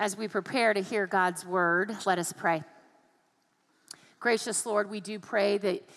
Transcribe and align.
As 0.00 0.16
we 0.16 0.28
prepare 0.28 0.72
to 0.74 0.80
hear 0.80 1.08
God's 1.08 1.44
word, 1.44 1.92
let 2.06 2.20
us 2.20 2.32
pray. 2.32 2.62
Gracious 4.20 4.64
Lord, 4.64 4.88
we 4.88 5.00
do 5.00 5.18
pray 5.18 5.58
that, 5.58 5.88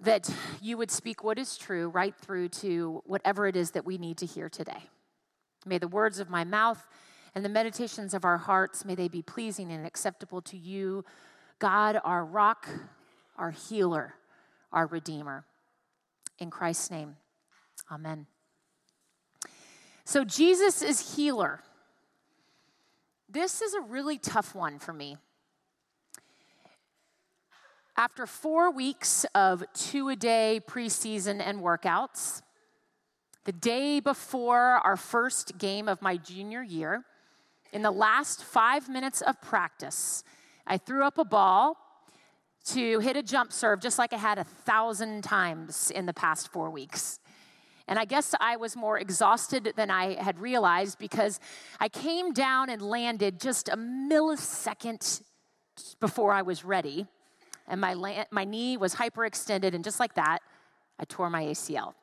that 0.00 0.30
you 0.62 0.78
would 0.78 0.90
speak 0.90 1.22
what 1.22 1.38
is 1.38 1.58
true 1.58 1.90
right 1.90 2.14
through 2.16 2.48
to 2.48 3.02
whatever 3.04 3.46
it 3.46 3.56
is 3.56 3.72
that 3.72 3.84
we 3.84 3.98
need 3.98 4.16
to 4.16 4.26
hear 4.26 4.48
today. 4.48 4.84
May 5.66 5.76
the 5.76 5.86
words 5.86 6.18
of 6.18 6.30
my 6.30 6.44
mouth 6.44 6.86
and 7.34 7.44
the 7.44 7.50
meditations 7.50 8.14
of 8.14 8.24
our 8.24 8.38
hearts, 8.38 8.86
may 8.86 8.94
they 8.94 9.08
be 9.08 9.20
pleasing 9.20 9.70
and 9.70 9.86
acceptable 9.86 10.40
to 10.40 10.56
you, 10.56 11.04
God, 11.58 12.00
our 12.04 12.24
rock, 12.24 12.70
our 13.36 13.50
healer, 13.50 14.14
our 14.72 14.86
redeemer. 14.86 15.44
In 16.38 16.50
Christ's 16.50 16.90
name, 16.90 17.16
amen. 17.92 18.28
So, 20.06 20.24
Jesus 20.24 20.80
is 20.80 21.16
healer. 21.16 21.60
This 23.30 23.60
is 23.60 23.74
a 23.74 23.82
really 23.82 24.16
tough 24.16 24.54
one 24.54 24.78
for 24.78 24.94
me. 24.94 25.18
After 27.94 28.26
four 28.26 28.70
weeks 28.70 29.26
of 29.34 29.62
two 29.74 30.08
a 30.08 30.16
day 30.16 30.62
preseason 30.66 31.42
and 31.44 31.60
workouts, 31.60 32.40
the 33.44 33.52
day 33.52 34.00
before 34.00 34.80
our 34.82 34.96
first 34.96 35.58
game 35.58 35.88
of 35.88 36.00
my 36.00 36.16
junior 36.16 36.62
year, 36.62 37.04
in 37.70 37.82
the 37.82 37.90
last 37.90 38.42
five 38.42 38.88
minutes 38.88 39.20
of 39.20 39.38
practice, 39.42 40.24
I 40.66 40.78
threw 40.78 41.04
up 41.04 41.18
a 41.18 41.24
ball 41.24 41.76
to 42.66 42.98
hit 43.00 43.16
a 43.18 43.22
jump 43.22 43.52
serve 43.52 43.80
just 43.80 43.98
like 43.98 44.14
I 44.14 44.18
had 44.18 44.38
a 44.38 44.44
thousand 44.44 45.22
times 45.22 45.90
in 45.90 46.06
the 46.06 46.14
past 46.14 46.50
four 46.50 46.70
weeks. 46.70 47.20
And 47.88 47.98
I 47.98 48.04
guess 48.04 48.34
I 48.38 48.56
was 48.56 48.76
more 48.76 48.98
exhausted 48.98 49.72
than 49.74 49.90
I 49.90 50.22
had 50.22 50.38
realized 50.38 50.98
because 50.98 51.40
I 51.80 51.88
came 51.88 52.32
down 52.32 52.68
and 52.68 52.82
landed 52.82 53.40
just 53.40 53.68
a 53.68 53.76
millisecond 53.76 55.22
before 55.98 56.32
I 56.32 56.42
was 56.42 56.64
ready. 56.64 57.06
And 57.66 57.80
my, 57.80 57.94
la- 57.94 58.24
my 58.30 58.44
knee 58.44 58.76
was 58.76 58.94
hyperextended, 58.94 59.74
and 59.74 59.82
just 59.82 60.00
like 60.00 60.14
that, 60.14 60.40
I 60.98 61.04
tore 61.04 61.30
my 61.30 61.44
ACL. 61.44 61.94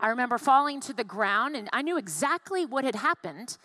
I 0.00 0.08
remember 0.08 0.38
falling 0.38 0.80
to 0.82 0.92
the 0.92 1.04
ground, 1.04 1.56
and 1.56 1.68
I 1.72 1.82
knew 1.82 1.96
exactly 1.96 2.66
what 2.66 2.84
had 2.84 2.94
happened 2.96 3.56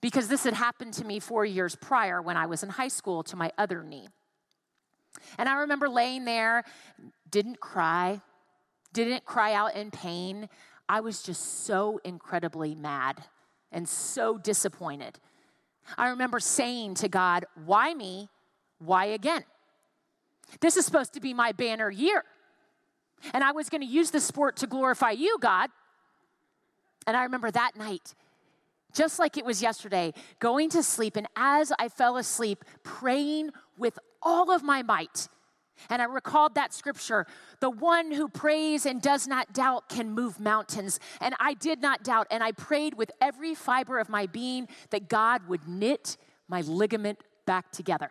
because 0.00 0.28
this 0.28 0.44
had 0.44 0.54
happened 0.54 0.94
to 0.94 1.04
me 1.04 1.20
four 1.20 1.44
years 1.44 1.76
prior 1.76 2.22
when 2.22 2.36
I 2.36 2.46
was 2.46 2.62
in 2.62 2.68
high 2.68 2.88
school 2.88 3.22
to 3.24 3.36
my 3.36 3.50
other 3.58 3.82
knee. 3.82 4.08
And 5.38 5.48
I 5.48 5.60
remember 5.60 5.88
laying 5.88 6.24
there, 6.24 6.64
didn't 7.30 7.60
cry, 7.60 8.20
didn't 8.92 9.24
cry 9.24 9.54
out 9.54 9.74
in 9.74 9.90
pain. 9.90 10.48
I 10.88 11.00
was 11.00 11.22
just 11.22 11.64
so 11.66 12.00
incredibly 12.04 12.74
mad 12.74 13.24
and 13.70 13.88
so 13.88 14.38
disappointed. 14.38 15.18
I 15.96 16.08
remember 16.08 16.40
saying 16.40 16.94
to 16.96 17.08
God, 17.08 17.46
Why 17.64 17.94
me? 17.94 18.28
Why 18.78 19.06
again? 19.06 19.44
This 20.60 20.76
is 20.76 20.86
supposed 20.86 21.12
to 21.14 21.20
be 21.20 21.34
my 21.34 21.52
banner 21.52 21.90
year. 21.90 22.24
And 23.34 23.42
I 23.42 23.52
was 23.52 23.68
going 23.68 23.80
to 23.80 23.86
use 23.86 24.10
the 24.10 24.20
sport 24.20 24.56
to 24.58 24.66
glorify 24.66 25.10
you, 25.10 25.38
God. 25.40 25.70
And 27.06 27.16
I 27.16 27.24
remember 27.24 27.50
that 27.50 27.72
night, 27.76 28.14
just 28.94 29.18
like 29.18 29.36
it 29.36 29.44
was 29.44 29.60
yesterday, 29.60 30.12
going 30.38 30.70
to 30.70 30.82
sleep. 30.82 31.16
And 31.16 31.26
as 31.36 31.72
I 31.78 31.88
fell 31.88 32.16
asleep, 32.16 32.64
praying 32.82 33.50
with 33.76 33.98
all 34.22 34.50
of 34.50 34.62
my 34.62 34.82
might 34.82 35.28
and 35.90 36.02
I 36.02 36.04
recalled 36.06 36.54
that 36.54 36.74
scripture 36.74 37.26
the 37.60 37.70
one 37.70 38.12
who 38.12 38.28
prays 38.28 38.86
and 38.86 39.00
does 39.00 39.26
not 39.26 39.52
doubt 39.52 39.88
can 39.88 40.12
move 40.12 40.38
mountains. 40.38 41.00
And 41.20 41.34
I 41.40 41.54
did 41.54 41.80
not 41.80 42.02
doubt. 42.02 42.26
And 42.30 42.42
I 42.42 42.52
prayed 42.52 42.94
with 42.94 43.10
every 43.20 43.54
fiber 43.54 43.98
of 43.98 44.08
my 44.08 44.26
being 44.26 44.68
that 44.90 45.08
God 45.08 45.48
would 45.48 45.66
knit 45.66 46.16
my 46.48 46.60
ligament 46.62 47.18
back 47.46 47.72
together. 47.72 48.10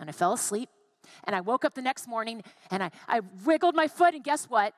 And 0.00 0.08
I 0.08 0.12
fell 0.12 0.32
asleep. 0.32 0.68
And 1.24 1.36
I 1.36 1.40
woke 1.40 1.64
up 1.64 1.74
the 1.74 1.82
next 1.82 2.08
morning 2.08 2.42
and 2.70 2.82
I, 2.82 2.90
I 3.06 3.20
wiggled 3.44 3.74
my 3.74 3.88
foot. 3.88 4.14
And 4.14 4.24
guess 4.24 4.46
what? 4.46 4.74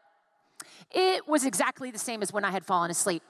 It 0.91 1.27
was 1.29 1.45
exactly 1.45 1.91
the 1.91 1.99
same 1.99 2.23
as 2.23 2.33
when 2.33 2.45
I 2.45 2.51
had 2.51 2.65
fallen 2.65 2.91
asleep. 2.91 3.23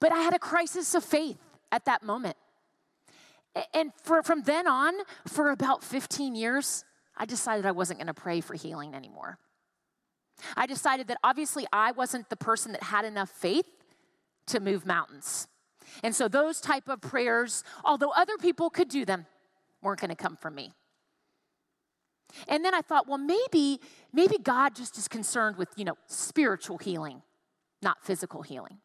But 0.00 0.12
I 0.12 0.18
had 0.18 0.34
a 0.34 0.38
crisis 0.38 0.94
of 0.94 1.04
faith 1.04 1.38
at 1.70 1.84
that 1.84 2.02
moment. 2.02 2.36
And 3.74 3.92
for, 4.02 4.22
from 4.22 4.42
then 4.42 4.66
on, 4.66 4.94
for 5.26 5.50
about 5.50 5.84
15 5.84 6.34
years, 6.34 6.84
I 7.16 7.26
decided 7.26 7.66
I 7.66 7.72
wasn't 7.72 7.98
going 7.98 8.06
to 8.06 8.14
pray 8.14 8.40
for 8.40 8.54
healing 8.54 8.94
anymore. 8.94 9.38
I 10.56 10.66
decided 10.66 11.08
that 11.08 11.18
obviously 11.22 11.66
I 11.72 11.92
wasn't 11.92 12.30
the 12.30 12.36
person 12.36 12.72
that 12.72 12.82
had 12.84 13.04
enough 13.04 13.30
faith 13.30 13.66
to 14.46 14.60
move 14.60 14.86
mountains. 14.86 15.48
And 16.02 16.14
so 16.14 16.28
those 16.28 16.60
type 16.60 16.88
of 16.88 17.00
prayers, 17.00 17.64
although 17.84 18.10
other 18.10 18.36
people 18.38 18.70
could 18.70 18.88
do 18.88 19.04
them, 19.04 19.26
weren't 19.82 20.00
going 20.00 20.10
to 20.10 20.16
come 20.16 20.36
from 20.36 20.54
me. 20.54 20.72
And 22.48 22.64
then 22.64 22.74
I 22.74 22.80
thought, 22.80 23.06
well, 23.06 23.18
maybe 23.18 23.78
maybe 24.12 24.38
God 24.38 24.74
just 24.74 24.96
is 24.96 25.06
concerned 25.06 25.58
with, 25.58 25.68
you 25.76 25.84
know, 25.84 25.98
spiritual 26.06 26.78
healing, 26.78 27.22
not 27.82 28.02
physical 28.02 28.40
healing. 28.42 28.78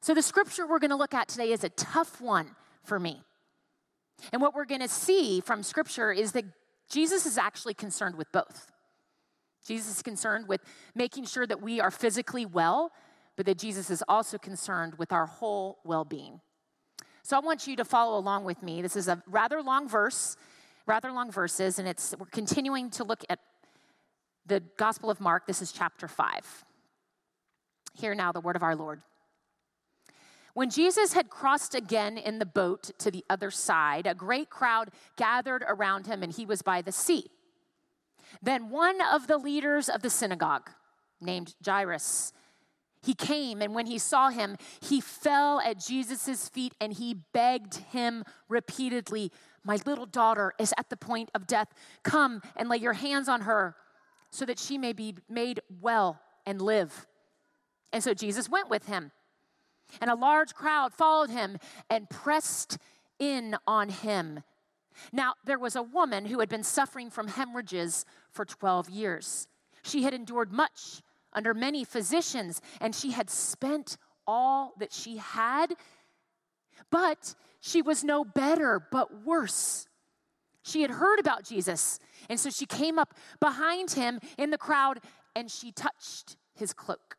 So 0.00 0.14
the 0.14 0.22
scripture 0.22 0.66
we're 0.66 0.78
going 0.78 0.90
to 0.90 0.96
look 0.96 1.14
at 1.14 1.28
today 1.28 1.52
is 1.52 1.64
a 1.64 1.70
tough 1.70 2.20
one 2.20 2.54
for 2.84 3.00
me. 3.00 3.22
And 4.32 4.42
what 4.42 4.54
we're 4.54 4.64
going 4.64 4.80
to 4.80 4.88
see 4.88 5.40
from 5.40 5.62
scripture 5.62 6.12
is 6.12 6.32
that 6.32 6.44
Jesus 6.90 7.26
is 7.26 7.38
actually 7.38 7.74
concerned 7.74 8.16
with 8.16 8.30
both. 8.32 8.70
Jesus 9.66 9.96
is 9.96 10.02
concerned 10.02 10.48
with 10.48 10.60
making 10.94 11.24
sure 11.24 11.46
that 11.46 11.60
we 11.60 11.80
are 11.80 11.90
physically 11.90 12.46
well, 12.46 12.90
but 13.36 13.46
that 13.46 13.58
Jesus 13.58 13.90
is 13.90 14.02
also 14.08 14.38
concerned 14.38 14.94
with 14.98 15.12
our 15.12 15.26
whole 15.26 15.78
well 15.84 16.04
being. 16.04 16.40
So 17.22 17.36
I 17.36 17.40
want 17.40 17.66
you 17.66 17.76
to 17.76 17.84
follow 17.84 18.18
along 18.18 18.44
with 18.44 18.62
me. 18.62 18.80
This 18.80 18.96
is 18.96 19.06
a 19.08 19.22
rather 19.26 19.62
long 19.62 19.88
verse, 19.88 20.36
rather 20.86 21.12
long 21.12 21.30
verses, 21.30 21.78
and 21.78 21.86
it's 21.86 22.14
we're 22.18 22.26
continuing 22.26 22.88
to 22.92 23.04
look 23.04 23.22
at 23.28 23.40
the 24.46 24.62
Gospel 24.78 25.10
of 25.10 25.20
Mark. 25.20 25.46
This 25.46 25.60
is 25.60 25.70
chapter 25.70 26.08
5. 26.08 26.64
Hear 27.94 28.14
now 28.14 28.32
the 28.32 28.40
word 28.40 28.56
of 28.56 28.62
our 28.62 28.74
Lord. 28.74 29.02
When 30.58 30.70
Jesus 30.70 31.12
had 31.12 31.30
crossed 31.30 31.76
again 31.76 32.18
in 32.18 32.40
the 32.40 32.44
boat 32.44 32.90
to 32.98 33.12
the 33.12 33.24
other 33.30 33.48
side, 33.48 34.08
a 34.08 34.14
great 34.16 34.50
crowd 34.50 34.90
gathered 35.14 35.64
around 35.64 36.08
him, 36.08 36.20
and 36.20 36.32
he 36.32 36.44
was 36.44 36.62
by 36.62 36.82
the 36.82 36.90
sea. 36.90 37.30
Then 38.42 38.68
one 38.68 39.00
of 39.00 39.28
the 39.28 39.38
leaders 39.38 39.88
of 39.88 40.02
the 40.02 40.10
synagogue, 40.10 40.68
named 41.20 41.54
Jairus, 41.64 42.32
he 43.00 43.14
came, 43.14 43.62
and 43.62 43.72
when 43.72 43.86
he 43.86 43.98
saw 43.98 44.30
him, 44.30 44.56
he 44.80 45.00
fell 45.00 45.60
at 45.60 45.78
Jesus' 45.78 46.48
feet 46.48 46.74
and 46.80 46.92
he 46.92 47.14
begged 47.32 47.76
him 47.92 48.24
repeatedly, 48.48 49.30
My 49.62 49.78
little 49.86 50.06
daughter 50.06 50.54
is 50.58 50.74
at 50.76 50.90
the 50.90 50.96
point 50.96 51.30
of 51.36 51.46
death. 51.46 51.68
Come 52.02 52.42
and 52.56 52.68
lay 52.68 52.78
your 52.78 52.94
hands 52.94 53.28
on 53.28 53.42
her 53.42 53.76
so 54.32 54.44
that 54.44 54.58
she 54.58 54.76
may 54.76 54.92
be 54.92 55.14
made 55.28 55.60
well 55.80 56.20
and 56.44 56.60
live. 56.60 57.06
And 57.92 58.02
so 58.02 58.12
Jesus 58.12 58.48
went 58.48 58.68
with 58.68 58.86
him. 58.86 59.12
And 60.00 60.10
a 60.10 60.14
large 60.14 60.54
crowd 60.54 60.92
followed 60.92 61.30
him 61.30 61.58
and 61.88 62.08
pressed 62.08 62.78
in 63.18 63.56
on 63.66 63.88
him. 63.88 64.42
Now, 65.12 65.34
there 65.44 65.58
was 65.58 65.76
a 65.76 65.82
woman 65.82 66.26
who 66.26 66.40
had 66.40 66.48
been 66.48 66.64
suffering 66.64 67.10
from 67.10 67.28
hemorrhages 67.28 68.04
for 68.30 68.44
12 68.44 68.90
years. 68.90 69.48
She 69.82 70.02
had 70.02 70.14
endured 70.14 70.52
much 70.52 71.02
under 71.32 71.54
many 71.54 71.84
physicians, 71.84 72.60
and 72.80 72.94
she 72.94 73.12
had 73.12 73.30
spent 73.30 73.96
all 74.26 74.74
that 74.78 74.92
she 74.92 75.18
had, 75.18 75.74
but 76.90 77.34
she 77.60 77.82
was 77.82 78.02
no 78.02 78.24
better, 78.24 78.80
but 78.90 79.24
worse. 79.24 79.86
She 80.62 80.82
had 80.82 80.90
heard 80.90 81.18
about 81.18 81.44
Jesus, 81.44 81.98
and 82.28 82.38
so 82.38 82.50
she 82.50 82.66
came 82.66 82.98
up 82.98 83.14
behind 83.40 83.92
him 83.92 84.20
in 84.36 84.50
the 84.50 84.58
crowd 84.58 85.00
and 85.34 85.50
she 85.50 85.70
touched 85.70 86.36
his 86.54 86.72
cloak. 86.72 87.17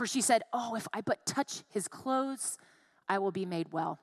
For 0.00 0.06
she 0.06 0.22
said, 0.22 0.40
Oh, 0.54 0.76
if 0.76 0.88
I 0.94 1.02
but 1.02 1.26
touch 1.26 1.62
his 1.68 1.86
clothes, 1.86 2.56
I 3.06 3.18
will 3.18 3.32
be 3.32 3.44
made 3.44 3.70
well. 3.70 3.98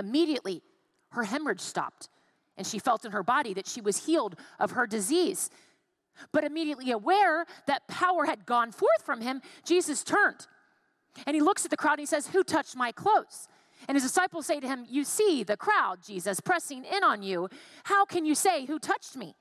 Immediately, 0.00 0.64
her 1.10 1.22
hemorrhage 1.22 1.60
stopped, 1.60 2.08
and 2.56 2.66
she 2.66 2.80
felt 2.80 3.04
in 3.04 3.12
her 3.12 3.22
body 3.22 3.54
that 3.54 3.68
she 3.68 3.80
was 3.80 4.06
healed 4.06 4.34
of 4.58 4.72
her 4.72 4.84
disease. 4.84 5.48
But 6.32 6.42
immediately 6.42 6.90
aware 6.90 7.46
that 7.68 7.86
power 7.86 8.24
had 8.24 8.46
gone 8.46 8.72
forth 8.72 9.04
from 9.04 9.20
him, 9.20 9.42
Jesus 9.64 10.02
turned 10.02 10.48
and 11.24 11.36
he 11.36 11.40
looks 11.40 11.64
at 11.64 11.70
the 11.70 11.76
crowd 11.76 11.92
and 11.92 12.00
he 12.00 12.06
says, 12.06 12.26
Who 12.26 12.42
touched 12.42 12.74
my 12.74 12.90
clothes? 12.90 13.46
And 13.86 13.94
his 13.94 14.02
disciples 14.02 14.46
say 14.46 14.58
to 14.58 14.66
him, 14.66 14.86
You 14.88 15.04
see 15.04 15.44
the 15.44 15.56
crowd, 15.56 15.98
Jesus, 16.04 16.40
pressing 16.40 16.84
in 16.84 17.04
on 17.04 17.22
you. 17.22 17.48
How 17.84 18.06
can 18.06 18.26
you 18.26 18.34
say, 18.34 18.66
Who 18.66 18.80
touched 18.80 19.14
me? 19.14 19.36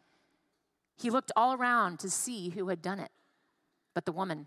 He 0.95 1.09
looked 1.09 1.31
all 1.35 1.55
around 1.55 1.97
to 2.01 2.09
see 2.11 2.49
who 2.49 2.67
had 2.67 2.83
done 2.83 2.99
it. 2.99 3.09
But 3.95 4.05
the 4.05 4.11
woman, 4.11 4.45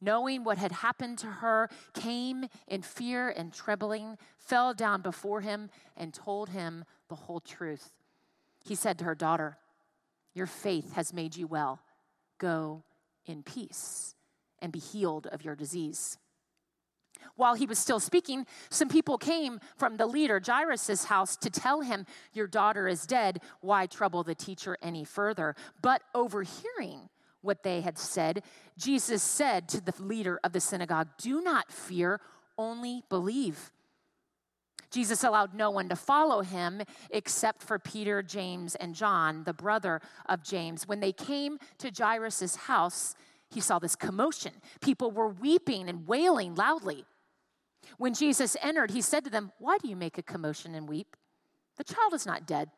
knowing 0.00 0.44
what 0.44 0.58
had 0.58 0.72
happened 0.72 1.18
to 1.18 1.26
her, 1.26 1.68
came 1.94 2.46
in 2.68 2.82
fear 2.82 3.28
and 3.28 3.52
trembling, 3.52 4.16
fell 4.38 4.74
down 4.74 5.02
before 5.02 5.40
him, 5.40 5.70
and 5.96 6.12
told 6.12 6.50
him 6.50 6.84
the 7.08 7.14
whole 7.14 7.40
truth. 7.40 7.92
He 8.64 8.74
said 8.74 8.98
to 8.98 9.04
her, 9.04 9.14
Daughter, 9.14 9.58
your 10.34 10.46
faith 10.46 10.92
has 10.94 11.12
made 11.12 11.36
you 11.36 11.46
well. 11.46 11.80
Go 12.38 12.82
in 13.24 13.42
peace 13.42 14.14
and 14.60 14.72
be 14.72 14.78
healed 14.78 15.26
of 15.28 15.44
your 15.44 15.54
disease. 15.54 16.18
While 17.34 17.54
he 17.54 17.66
was 17.66 17.78
still 17.78 18.00
speaking, 18.00 18.46
some 18.70 18.88
people 18.88 19.18
came 19.18 19.60
from 19.76 19.96
the 19.96 20.06
leader, 20.06 20.40
Jairus' 20.44 21.04
house, 21.04 21.36
to 21.38 21.50
tell 21.50 21.80
him, 21.80 22.06
Your 22.32 22.46
daughter 22.46 22.88
is 22.88 23.06
dead. 23.06 23.40
Why 23.60 23.86
trouble 23.86 24.22
the 24.22 24.34
teacher 24.34 24.76
any 24.80 25.04
further? 25.04 25.54
But 25.82 26.02
overhearing 26.14 27.08
what 27.42 27.62
they 27.62 27.80
had 27.80 27.98
said, 27.98 28.42
Jesus 28.76 29.22
said 29.22 29.68
to 29.68 29.80
the 29.80 29.94
leader 30.02 30.40
of 30.42 30.52
the 30.52 30.60
synagogue, 30.60 31.08
Do 31.18 31.40
not 31.40 31.70
fear, 31.70 32.20
only 32.58 33.02
believe. 33.08 33.70
Jesus 34.90 35.24
allowed 35.24 35.54
no 35.54 35.70
one 35.70 35.88
to 35.88 35.96
follow 35.96 36.42
him 36.42 36.82
except 37.10 37.62
for 37.62 37.78
Peter, 37.78 38.22
James, 38.22 38.74
and 38.76 38.94
John, 38.94 39.44
the 39.44 39.52
brother 39.52 40.00
of 40.26 40.42
James. 40.42 40.86
When 40.86 41.00
they 41.00 41.12
came 41.12 41.58
to 41.78 41.90
Jairus' 41.96 42.56
house, 42.56 43.14
he 43.50 43.60
saw 43.60 43.78
this 43.78 43.96
commotion. 43.96 44.52
People 44.80 45.10
were 45.10 45.28
weeping 45.28 45.88
and 45.88 46.06
wailing 46.06 46.54
loudly. 46.54 47.04
When 47.98 48.14
Jesus 48.14 48.56
entered, 48.62 48.90
he 48.90 49.02
said 49.02 49.24
to 49.24 49.30
them, 49.30 49.52
Why 49.58 49.78
do 49.78 49.88
you 49.88 49.96
make 49.96 50.18
a 50.18 50.22
commotion 50.22 50.74
and 50.74 50.88
weep? 50.88 51.16
The 51.76 51.84
child 51.84 52.14
is 52.14 52.26
not 52.26 52.46
dead, 52.46 52.70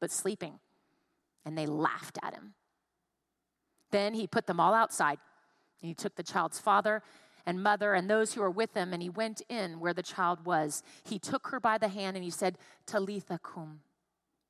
but 0.00 0.10
sleeping. 0.10 0.58
And 1.44 1.56
they 1.56 1.66
laughed 1.66 2.18
at 2.22 2.34
him. 2.34 2.54
Then 3.92 4.14
he 4.14 4.26
put 4.26 4.48
them 4.48 4.58
all 4.58 4.74
outside. 4.74 5.18
And 5.80 5.88
he 5.88 5.94
took 5.94 6.16
the 6.16 6.22
child's 6.24 6.58
father 6.58 7.02
and 7.46 7.62
mother 7.62 7.94
and 7.94 8.08
those 8.08 8.34
who 8.34 8.40
were 8.40 8.50
with 8.50 8.74
him, 8.74 8.92
and 8.92 9.02
he 9.02 9.08
went 9.08 9.42
in 9.48 9.80
where 9.80 9.94
the 9.94 10.02
child 10.02 10.44
was. 10.44 10.82
He 11.04 11.18
took 11.18 11.48
her 11.48 11.60
by 11.60 11.78
the 11.78 11.88
hand 11.88 12.16
and 12.16 12.24
he 12.24 12.30
said, 12.30 12.58
Talitha 12.86 13.38
cum, 13.42 13.80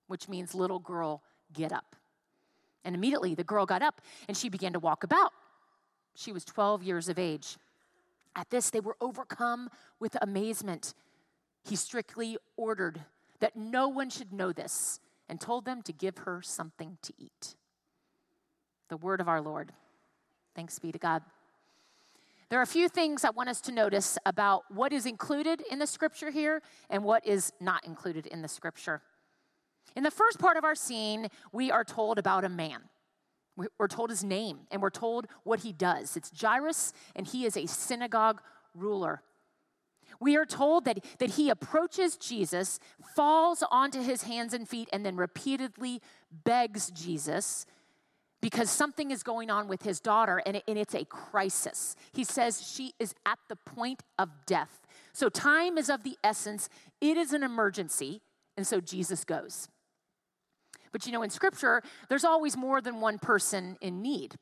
which 0.06 0.28
means 0.28 0.54
little 0.54 0.78
girl, 0.78 1.22
get 1.52 1.72
up. 1.72 1.96
And 2.84 2.94
immediately 2.94 3.34
the 3.34 3.44
girl 3.44 3.66
got 3.66 3.82
up 3.82 4.00
and 4.28 4.36
she 4.36 4.48
began 4.48 4.72
to 4.72 4.78
walk 4.78 5.04
about. 5.04 5.32
She 6.14 6.32
was 6.32 6.44
12 6.44 6.82
years 6.82 7.08
of 7.08 7.18
age. 7.18 7.56
At 8.34 8.50
this, 8.50 8.70
they 8.70 8.80
were 8.80 8.96
overcome 9.00 9.70
with 10.00 10.16
amazement. 10.20 10.94
He 11.64 11.76
strictly 11.76 12.36
ordered 12.56 13.00
that 13.40 13.56
no 13.56 13.88
one 13.88 14.10
should 14.10 14.32
know 14.32 14.52
this 14.52 15.00
and 15.28 15.40
told 15.40 15.64
them 15.64 15.82
to 15.82 15.92
give 15.92 16.18
her 16.18 16.42
something 16.42 16.98
to 17.02 17.12
eat. 17.18 17.54
The 18.92 18.98
word 18.98 19.22
of 19.22 19.28
our 19.28 19.40
Lord. 19.40 19.72
Thanks 20.54 20.78
be 20.78 20.92
to 20.92 20.98
God. 20.98 21.22
There 22.50 22.58
are 22.58 22.62
a 22.62 22.66
few 22.66 22.90
things 22.90 23.24
I 23.24 23.30
want 23.30 23.48
us 23.48 23.62
to 23.62 23.72
notice 23.72 24.18
about 24.26 24.64
what 24.68 24.92
is 24.92 25.06
included 25.06 25.62
in 25.70 25.78
the 25.78 25.86
scripture 25.86 26.30
here 26.30 26.60
and 26.90 27.02
what 27.02 27.26
is 27.26 27.54
not 27.58 27.86
included 27.86 28.26
in 28.26 28.42
the 28.42 28.48
scripture. 28.48 29.00
In 29.96 30.02
the 30.02 30.10
first 30.10 30.38
part 30.38 30.58
of 30.58 30.64
our 30.64 30.74
scene, 30.74 31.28
we 31.52 31.70
are 31.70 31.84
told 31.84 32.18
about 32.18 32.44
a 32.44 32.50
man. 32.50 32.82
We're 33.56 33.88
told 33.88 34.10
his 34.10 34.22
name 34.22 34.66
and 34.70 34.82
we're 34.82 34.90
told 34.90 35.26
what 35.42 35.60
he 35.60 35.72
does. 35.72 36.14
It's 36.14 36.30
Jairus, 36.38 36.92
and 37.16 37.26
he 37.26 37.46
is 37.46 37.56
a 37.56 37.64
synagogue 37.64 38.42
ruler. 38.74 39.22
We 40.20 40.36
are 40.36 40.44
told 40.44 40.84
that, 40.84 41.02
that 41.18 41.30
he 41.30 41.48
approaches 41.48 42.18
Jesus, 42.18 42.78
falls 43.16 43.64
onto 43.70 44.02
his 44.02 44.24
hands 44.24 44.52
and 44.52 44.68
feet, 44.68 44.90
and 44.92 45.02
then 45.02 45.16
repeatedly 45.16 46.02
begs 46.44 46.90
Jesus 46.90 47.64
because 48.42 48.68
something 48.68 49.10
is 49.12 49.22
going 49.22 49.50
on 49.50 49.68
with 49.68 49.82
his 49.82 50.00
daughter 50.00 50.42
and, 50.44 50.56
it, 50.56 50.64
and 50.68 50.76
it's 50.76 50.94
a 50.94 51.04
crisis. 51.06 51.96
He 52.12 52.24
says 52.24 52.60
she 52.60 52.92
is 52.98 53.14
at 53.24 53.38
the 53.48 53.56
point 53.56 54.02
of 54.18 54.28
death. 54.44 54.80
So 55.14 55.28
time 55.28 55.78
is 55.78 55.88
of 55.88 56.02
the 56.02 56.18
essence, 56.22 56.68
it 57.00 57.16
is 57.16 57.32
an 57.32 57.42
emergency, 57.42 58.20
and 58.56 58.66
so 58.66 58.80
Jesus 58.80 59.24
goes. 59.24 59.68
But 60.90 61.06
you 61.06 61.12
know, 61.12 61.22
in 61.22 61.30
scripture, 61.30 61.82
there's 62.08 62.24
always 62.24 62.56
more 62.56 62.80
than 62.80 63.00
one 63.00 63.18
person 63.18 63.78
in 63.80 64.02
need. 64.02 64.34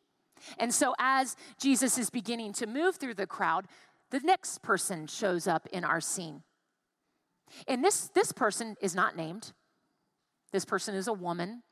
And 0.59 0.73
so 0.73 0.95
as 0.99 1.37
Jesus 1.61 1.99
is 1.99 2.09
beginning 2.09 2.55
to 2.55 2.67
move 2.67 2.97
through 2.97 3.15
the 3.15 3.27
crowd, 3.27 3.67
the 4.11 4.21
next 4.21 4.63
person 4.63 5.07
shows 5.07 5.47
up 5.47 5.69
in 5.71 5.85
our 5.85 6.01
scene. 6.01 6.43
And 7.69 7.85
this, 7.85 8.09
this 8.15 8.33
person 8.33 8.77
is 8.81 8.95
not 8.95 9.17
named. 9.17 9.53
This 10.53 10.65
person 10.65 10.95
is 10.95 11.07
a 11.07 11.13
woman, 11.13 11.63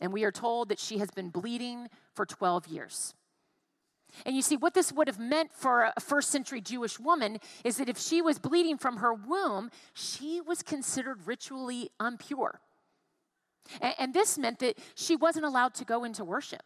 and 0.00 0.12
we 0.12 0.24
are 0.24 0.32
told 0.32 0.68
that 0.68 0.78
she 0.78 0.98
has 0.98 1.10
been 1.10 1.30
bleeding 1.30 1.88
for 2.14 2.24
12 2.26 2.66
years. 2.68 3.14
And 4.24 4.34
you 4.34 4.42
see, 4.42 4.56
what 4.56 4.74
this 4.74 4.92
would 4.92 5.06
have 5.06 5.18
meant 5.18 5.52
for 5.52 5.92
a 5.96 6.00
first 6.00 6.30
century 6.30 6.60
Jewish 6.60 6.98
woman 6.98 7.38
is 7.64 7.76
that 7.76 7.88
if 7.88 7.98
she 7.98 8.22
was 8.22 8.38
bleeding 8.38 8.78
from 8.78 8.98
her 8.98 9.12
womb, 9.12 9.70
she 9.92 10.40
was 10.40 10.62
considered 10.62 11.26
ritually 11.26 11.90
impure. 12.00 12.60
And, 13.80 13.94
and 13.98 14.14
this 14.14 14.38
meant 14.38 14.60
that 14.60 14.78
she 14.94 15.14
wasn't 15.14 15.44
allowed 15.44 15.74
to 15.74 15.84
go 15.84 16.04
into 16.04 16.24
worship. 16.24 16.62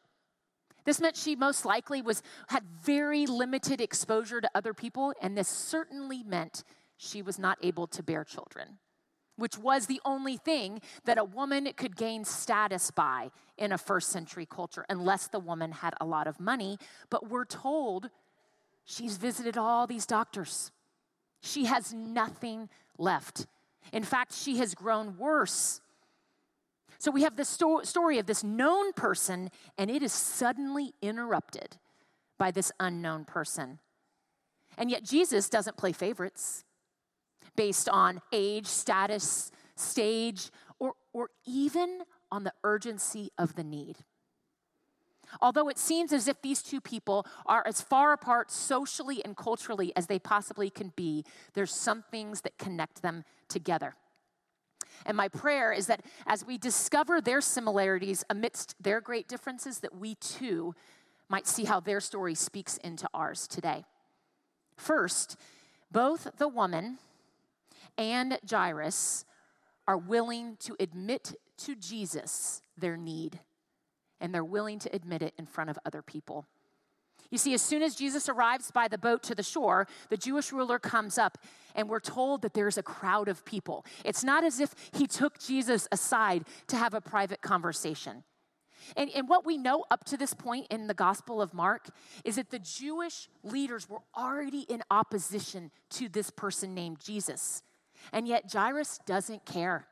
This 0.85 1.01
meant 1.01 1.17
she 1.17 1.37
most 1.37 1.65
likely 1.65 2.03
was 2.03 2.23
had 2.49 2.65
very 2.65 3.27
limited 3.27 3.81
exposure 3.81 4.41
to 4.41 4.51
other 4.55 4.75
people, 4.75 5.13
and 5.21 5.37
this 5.37 5.49
certainly 5.49 6.23
meant 6.23 6.65
she 6.97 7.23
was 7.23 7.39
not 7.39 7.59
able 7.63 7.87
to 7.89 8.03
bear 8.03 8.25
children, 8.25 8.79
which 9.37 9.59
was 9.59 9.87
the 9.87 10.01
only 10.05 10.37
thing 10.37 10.81
that 11.05 11.19
a 11.19 11.25
woman 11.25 11.69
could 11.77 11.97
gain 11.97 12.25
status 12.25 12.91
by 12.91 13.31
in 13.59 13.73
a 13.73 13.79
first 13.79 14.11
century 14.11 14.47
culture, 14.47 14.85
unless 14.89 15.29
the 15.29 15.41
woman 15.41 15.73
had 15.73 15.95
a 16.01 16.05
lot 16.05 16.27
of 16.27 16.41
money. 16.41 16.79
But 17.11 17.29
we're 17.29 17.45
told 17.45 18.11
she's 18.85 19.17
visited 19.17 19.57
all 19.57 19.87
these 19.87 20.07
doctors. 20.07 20.71
She 21.41 21.65
has 21.65 21.93
nothing 21.93 22.69
left. 22.99 23.47
In 23.93 24.05
fact, 24.05 24.33
she 24.33 24.59
has 24.59 24.75
grown 24.75 25.17
worse 25.19 25.81
so 27.03 27.11
we 27.11 27.25
have 27.25 27.35
the 27.35 27.45
sto- 27.45 27.83
story 27.83 28.21
of 28.21 28.27
this 28.27 28.45
known 28.45 28.93
person, 28.93 29.51
and 29.77 29.91
it 29.91 30.05
is 30.05 30.13
suddenly 30.13 30.95
interrupted 31.03 31.79
by 32.39 32.53
this 32.53 32.71
unknown 32.79 33.25
person. 33.25 33.81
And 34.79 34.89
yet, 34.89 35.03
Jesus 35.03 35.49
doesn't 35.49 35.77
play 35.77 35.91
favorites 35.91 36.63
based 37.57 37.89
on 37.89 38.21
age, 38.33 38.67
status, 38.67 39.51
stage, 39.77 40.51
or, 40.79 40.95
or 41.13 41.31
even 41.47 42.01
on 42.31 42.45
the 42.45 42.53
urgency 42.65 43.31
of 43.39 43.55
the 43.55 43.65
need. 43.65 43.99
Although 45.41 45.69
it 45.69 45.79
seems 45.79 46.13
as 46.13 46.29
if 46.29 46.43
these 46.43 46.63
two 46.63 46.81
people 46.81 47.27
are 47.47 47.63
as 47.67 47.81
far 47.81 48.13
apart 48.13 48.51
socially 48.51 49.25
and 49.25 49.37
culturally 49.37 49.93
as 49.97 50.07
they 50.07 50.19
possibly 50.19 50.69
can 50.69 50.93
be, 50.95 51.25
there's 51.55 51.75
some 51.75 52.03
things 52.11 52.43
that 52.43 52.59
connect 52.59 53.01
them 53.03 53.25
together. 53.49 53.95
And 55.07 55.17
my 55.17 55.29
prayer 55.29 55.73
is 55.73 55.87
that 55.87 56.05
as 56.27 56.45
we 56.45 56.59
discover 56.59 57.21
their 57.21 57.41
similarities 57.41 58.25
amidst 58.29 58.75
their 58.83 59.01
great 59.01 59.27
differences, 59.27 59.79
that 59.79 59.97
we 59.97 60.17
too 60.17 60.75
might 61.29 61.47
see 61.47 61.65
how 61.65 61.81
their 61.81 62.01
story 62.01 62.35
speaks 62.35 62.77
into 62.79 63.09
ours 63.15 63.47
today. 63.47 63.85
First, 64.77 65.37
both 65.91 66.29
the 66.37 66.49
woman 66.49 66.99
and 67.99 68.39
Jairus 68.49 69.25
are 69.87 69.99
willing 69.99 70.57
to 70.61 70.77
admit 70.79 71.35
to 71.59 71.75
Jesus 71.75 72.63
their 72.77 72.97
need, 72.97 73.41
and 74.21 74.35
they're 74.35 74.45
willing 74.45 74.79
to 74.81 74.95
admit 74.95 75.23
it 75.23 75.35
in 75.39 75.47
front 75.47 75.71
of 75.71 75.79
other 75.85 76.03
people. 76.03 76.47
You 77.31 77.39
see, 77.39 77.55
as 77.55 77.63
soon 77.63 77.83
as 77.83 77.95
Jesus 77.95 78.29
arrives 78.29 78.71
by 78.71 78.89
the 78.89 78.99
boat 78.99 79.23
to 79.25 79.35
the 79.35 79.43
shore, 79.43 79.89
the 80.11 80.17
Jewish 80.17 80.53
ruler 80.53 80.79
comes 80.79 81.17
up, 81.17 81.39
and 81.75 81.89
we're 81.89 82.01
told 82.01 82.43
that 82.43 82.53
there's 82.53 82.77
a 82.77 82.83
crowd 82.83 83.29
of 83.29 83.45
people. 83.45 83.87
It's 84.05 84.23
not 84.23 84.45
as 84.45 84.61
if 84.61 84.75
he 84.93 85.07
took 85.07 85.39
Jesus 85.39 85.89
aside 85.91 86.45
to 86.69 86.77
have 86.77 86.93
a 86.93 87.01
private 87.01 87.41
conversation. 87.41 88.25
And, 88.97 89.11
and 89.15 89.29
what 89.29 89.47
we 89.47 89.57
know 89.57 89.85
up 89.91 90.05
to 90.07 90.17
this 90.17 90.35
point 90.35 90.67
in 90.71 90.89
the 90.89 90.95
Gospel 90.95 91.41
of 91.41 91.55
Mark 91.55 91.89
is 92.25 92.37
that 92.37 92.51
the 92.51 92.59
Jewish 92.59 93.29
leaders 93.43 93.89
were 93.89 94.03
already 94.17 94.61
in 94.63 94.83
opposition 94.91 95.71
to 95.91 96.09
this 96.09 96.31
person 96.31 96.75
named 96.75 96.99
Jesus. 97.01 97.63
And 98.13 98.27
yet, 98.27 98.51
Jairus 98.53 98.99
doesn't 99.07 99.45
care. 99.45 99.87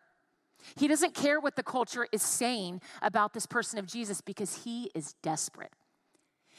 He 0.77 0.89
doesn't 0.89 1.15
care 1.15 1.41
what 1.41 1.57
the 1.57 1.63
culture 1.63 2.07
is 2.13 2.23
saying 2.23 2.81
about 3.03 3.33
this 3.33 3.47
person 3.47 3.79
of 3.79 3.87
Jesus 3.87 4.21
because 4.21 4.65
he 4.65 4.91
is 4.95 5.15
desperate. 5.23 5.73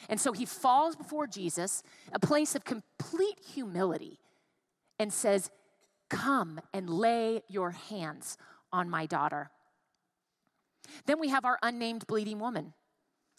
And 0.08 0.20
so 0.20 0.32
he 0.32 0.44
falls 0.44 0.96
before 0.96 1.26
Jesus, 1.26 1.82
a 2.12 2.18
place 2.18 2.54
of 2.54 2.64
complete 2.64 3.38
humility, 3.54 4.18
and 4.98 5.12
says, 5.12 5.50
Come 6.08 6.60
and 6.74 6.90
lay 6.90 7.42
your 7.48 7.70
hands 7.70 8.36
on 8.72 8.90
my 8.90 9.06
daughter. 9.06 9.50
Then 11.06 11.20
we 11.20 11.28
have 11.28 11.44
our 11.44 11.58
unnamed 11.62 12.06
bleeding 12.06 12.38
woman. 12.38 12.74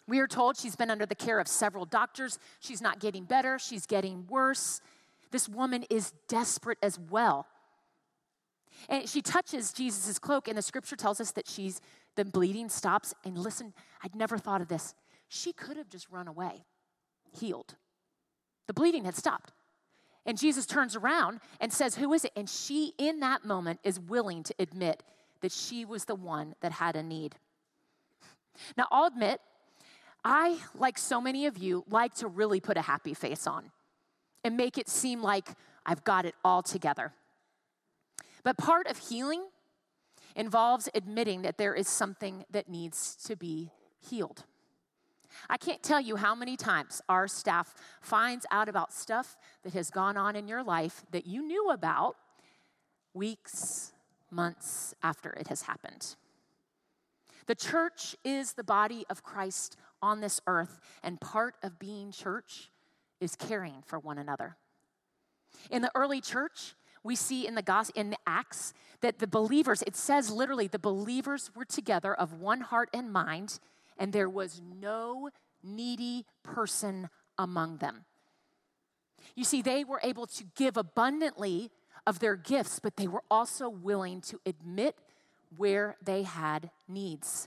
We 0.06 0.18
are 0.18 0.26
told 0.26 0.56
she's 0.56 0.76
been 0.76 0.90
under 0.90 1.06
the 1.06 1.14
care 1.14 1.38
of 1.38 1.48
several 1.48 1.84
doctors. 1.84 2.38
She's 2.60 2.82
not 2.82 3.00
getting 3.00 3.24
better, 3.24 3.58
she's 3.58 3.86
getting 3.86 4.26
worse. 4.26 4.80
This 5.30 5.48
woman 5.48 5.84
is 5.90 6.12
desperate 6.28 6.78
as 6.82 6.98
well. 6.98 7.46
And 8.88 9.08
she 9.08 9.22
touches 9.22 9.72
Jesus' 9.72 10.18
cloak, 10.18 10.48
and 10.48 10.58
the 10.58 10.62
scripture 10.62 10.96
tells 10.96 11.20
us 11.20 11.32
that 11.32 11.48
she's 11.48 11.80
the 12.16 12.24
bleeding 12.24 12.68
stops. 12.68 13.14
And 13.24 13.36
listen, 13.38 13.72
I'd 14.02 14.14
never 14.14 14.38
thought 14.38 14.60
of 14.60 14.68
this. 14.68 14.94
She 15.28 15.52
could 15.52 15.76
have 15.76 15.88
just 15.88 16.10
run 16.10 16.28
away, 16.28 16.64
healed. 17.32 17.74
The 18.66 18.74
bleeding 18.74 19.04
had 19.04 19.16
stopped. 19.16 19.52
And 20.26 20.38
Jesus 20.38 20.64
turns 20.64 20.96
around 20.96 21.40
and 21.60 21.72
says, 21.72 21.96
Who 21.96 22.12
is 22.12 22.24
it? 22.24 22.32
And 22.36 22.48
she, 22.48 22.92
in 22.98 23.20
that 23.20 23.44
moment, 23.44 23.80
is 23.84 24.00
willing 24.00 24.42
to 24.44 24.54
admit 24.58 25.02
that 25.40 25.52
she 25.52 25.84
was 25.84 26.06
the 26.06 26.14
one 26.14 26.54
that 26.60 26.72
had 26.72 26.96
a 26.96 27.02
need. 27.02 27.34
Now, 28.76 28.86
I'll 28.90 29.06
admit, 29.06 29.40
I, 30.24 30.58
like 30.74 30.96
so 30.96 31.20
many 31.20 31.46
of 31.46 31.58
you, 31.58 31.84
like 31.90 32.14
to 32.16 32.28
really 32.28 32.60
put 32.60 32.76
a 32.76 32.82
happy 32.82 33.12
face 33.12 33.46
on 33.46 33.70
and 34.42 34.56
make 34.56 34.78
it 34.78 34.88
seem 34.88 35.22
like 35.22 35.48
I've 35.84 36.04
got 36.04 36.24
it 36.24 36.34
all 36.44 36.62
together. 36.62 37.12
But 38.44 38.58
part 38.58 38.86
of 38.86 38.98
healing 38.98 39.46
involves 40.36 40.88
admitting 40.94 41.42
that 41.42 41.58
there 41.58 41.74
is 41.74 41.88
something 41.88 42.44
that 42.50 42.68
needs 42.68 43.16
to 43.24 43.34
be 43.34 43.72
healed. 44.00 44.44
I 45.48 45.56
can't 45.56 45.82
tell 45.82 46.00
you 46.00 46.16
how 46.16 46.34
many 46.34 46.56
times 46.56 47.02
our 47.08 47.26
staff 47.26 47.74
finds 48.00 48.46
out 48.50 48.68
about 48.68 48.92
stuff 48.92 49.36
that 49.64 49.72
has 49.72 49.90
gone 49.90 50.16
on 50.16 50.36
in 50.36 50.46
your 50.46 50.62
life 50.62 51.02
that 51.10 51.26
you 51.26 51.42
knew 51.42 51.70
about 51.70 52.16
weeks, 53.14 53.92
months 54.30 54.94
after 55.02 55.30
it 55.30 55.48
has 55.48 55.62
happened. 55.62 56.14
The 57.46 57.54
church 57.54 58.16
is 58.24 58.52
the 58.52 58.64
body 58.64 59.04
of 59.10 59.22
Christ 59.22 59.76
on 60.00 60.20
this 60.20 60.40
earth, 60.46 60.80
and 61.02 61.20
part 61.20 61.56
of 61.62 61.78
being 61.78 62.10
church 62.10 62.70
is 63.20 63.36
caring 63.36 63.82
for 63.86 63.98
one 63.98 64.18
another. 64.18 64.56
In 65.70 65.82
the 65.82 65.90
early 65.94 66.20
church, 66.20 66.74
we 67.04 67.14
see 67.14 67.46
in 67.46 67.54
the 67.54 67.62
gospel 67.62 68.00
in 68.00 68.10
the 68.10 68.18
acts 68.26 68.72
that 69.02 69.18
the 69.18 69.26
believers 69.26 69.82
it 69.86 69.94
says 69.94 70.30
literally 70.30 70.66
the 70.66 70.78
believers 70.78 71.50
were 71.54 71.66
together 71.66 72.12
of 72.12 72.40
one 72.40 72.62
heart 72.62 72.88
and 72.92 73.12
mind 73.12 73.60
and 73.98 74.12
there 74.12 74.28
was 74.28 74.60
no 74.80 75.28
needy 75.62 76.24
person 76.42 77.08
among 77.38 77.76
them. 77.76 78.04
You 79.36 79.44
see 79.44 79.62
they 79.62 79.84
were 79.84 80.00
able 80.02 80.26
to 80.26 80.44
give 80.56 80.76
abundantly 80.76 81.70
of 82.06 82.18
their 82.18 82.36
gifts 82.36 82.80
but 82.80 82.96
they 82.96 83.06
were 83.06 83.22
also 83.30 83.68
willing 83.68 84.20
to 84.22 84.40
admit 84.44 84.96
where 85.56 85.96
they 86.02 86.22
had 86.22 86.70
needs. 86.88 87.46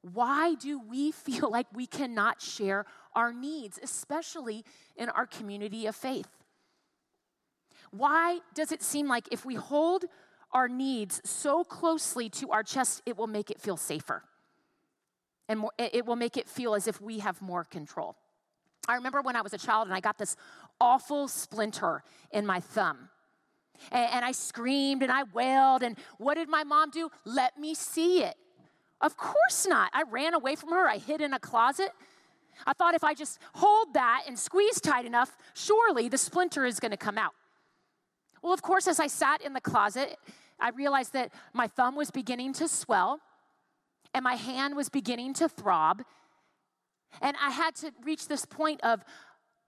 Why 0.00 0.54
do 0.54 0.80
we 0.80 1.12
feel 1.26 1.50
like 1.50 1.66
we 1.74 1.86
cannot 1.86 2.40
share 2.40 2.86
our 3.14 3.32
needs 3.32 3.80
especially 3.82 4.64
in 4.96 5.08
our 5.08 5.26
community 5.26 5.86
of 5.86 5.96
faith 5.96 6.28
why 7.92 8.40
does 8.54 8.72
it 8.72 8.82
seem 8.82 9.06
like 9.06 9.28
if 9.30 9.44
we 9.44 9.54
hold 9.54 10.04
our 10.52 10.68
needs 10.68 11.20
so 11.24 11.62
closely 11.62 12.28
to 12.30 12.50
our 12.50 12.62
chest, 12.62 13.02
it 13.06 13.16
will 13.16 13.26
make 13.26 13.50
it 13.50 13.60
feel 13.60 13.76
safer? 13.76 14.24
And 15.48 15.60
more, 15.60 15.72
it 15.78 16.06
will 16.06 16.16
make 16.16 16.36
it 16.36 16.48
feel 16.48 16.74
as 16.74 16.88
if 16.88 17.00
we 17.00 17.18
have 17.18 17.40
more 17.42 17.64
control. 17.64 18.16
I 18.88 18.94
remember 18.94 19.20
when 19.20 19.36
I 19.36 19.42
was 19.42 19.52
a 19.52 19.58
child 19.58 19.86
and 19.86 19.94
I 19.94 20.00
got 20.00 20.18
this 20.18 20.36
awful 20.80 21.28
splinter 21.28 22.02
in 22.32 22.46
my 22.46 22.60
thumb. 22.60 23.10
And, 23.90 24.10
and 24.12 24.24
I 24.24 24.32
screamed 24.32 25.02
and 25.02 25.12
I 25.12 25.24
wailed. 25.34 25.82
And 25.82 25.96
what 26.18 26.34
did 26.34 26.48
my 26.48 26.64
mom 26.64 26.90
do? 26.90 27.10
Let 27.24 27.58
me 27.58 27.74
see 27.74 28.22
it. 28.22 28.36
Of 29.00 29.16
course 29.16 29.66
not. 29.66 29.90
I 29.92 30.04
ran 30.10 30.34
away 30.34 30.56
from 30.56 30.70
her. 30.70 30.88
I 30.88 30.98
hid 30.98 31.20
in 31.20 31.34
a 31.34 31.38
closet. 31.38 31.90
I 32.66 32.72
thought 32.72 32.94
if 32.94 33.04
I 33.04 33.14
just 33.14 33.38
hold 33.54 33.94
that 33.94 34.24
and 34.26 34.38
squeeze 34.38 34.80
tight 34.80 35.04
enough, 35.04 35.36
surely 35.54 36.08
the 36.08 36.18
splinter 36.18 36.64
is 36.64 36.80
going 36.80 36.92
to 36.92 36.96
come 36.96 37.18
out. 37.18 37.34
Well, 38.42 38.52
of 38.52 38.62
course, 38.62 38.88
as 38.88 38.98
I 38.98 39.06
sat 39.06 39.40
in 39.40 39.52
the 39.52 39.60
closet, 39.60 40.18
I 40.58 40.70
realized 40.70 41.12
that 41.12 41.32
my 41.52 41.68
thumb 41.68 41.94
was 41.94 42.10
beginning 42.10 42.52
to 42.54 42.68
swell 42.68 43.20
and 44.14 44.24
my 44.24 44.34
hand 44.34 44.76
was 44.76 44.88
beginning 44.88 45.34
to 45.34 45.48
throb. 45.48 46.02
And 47.20 47.36
I 47.40 47.50
had 47.50 47.74
to 47.76 47.92
reach 48.04 48.28
this 48.28 48.44
point 48.44 48.80
of, 48.82 49.04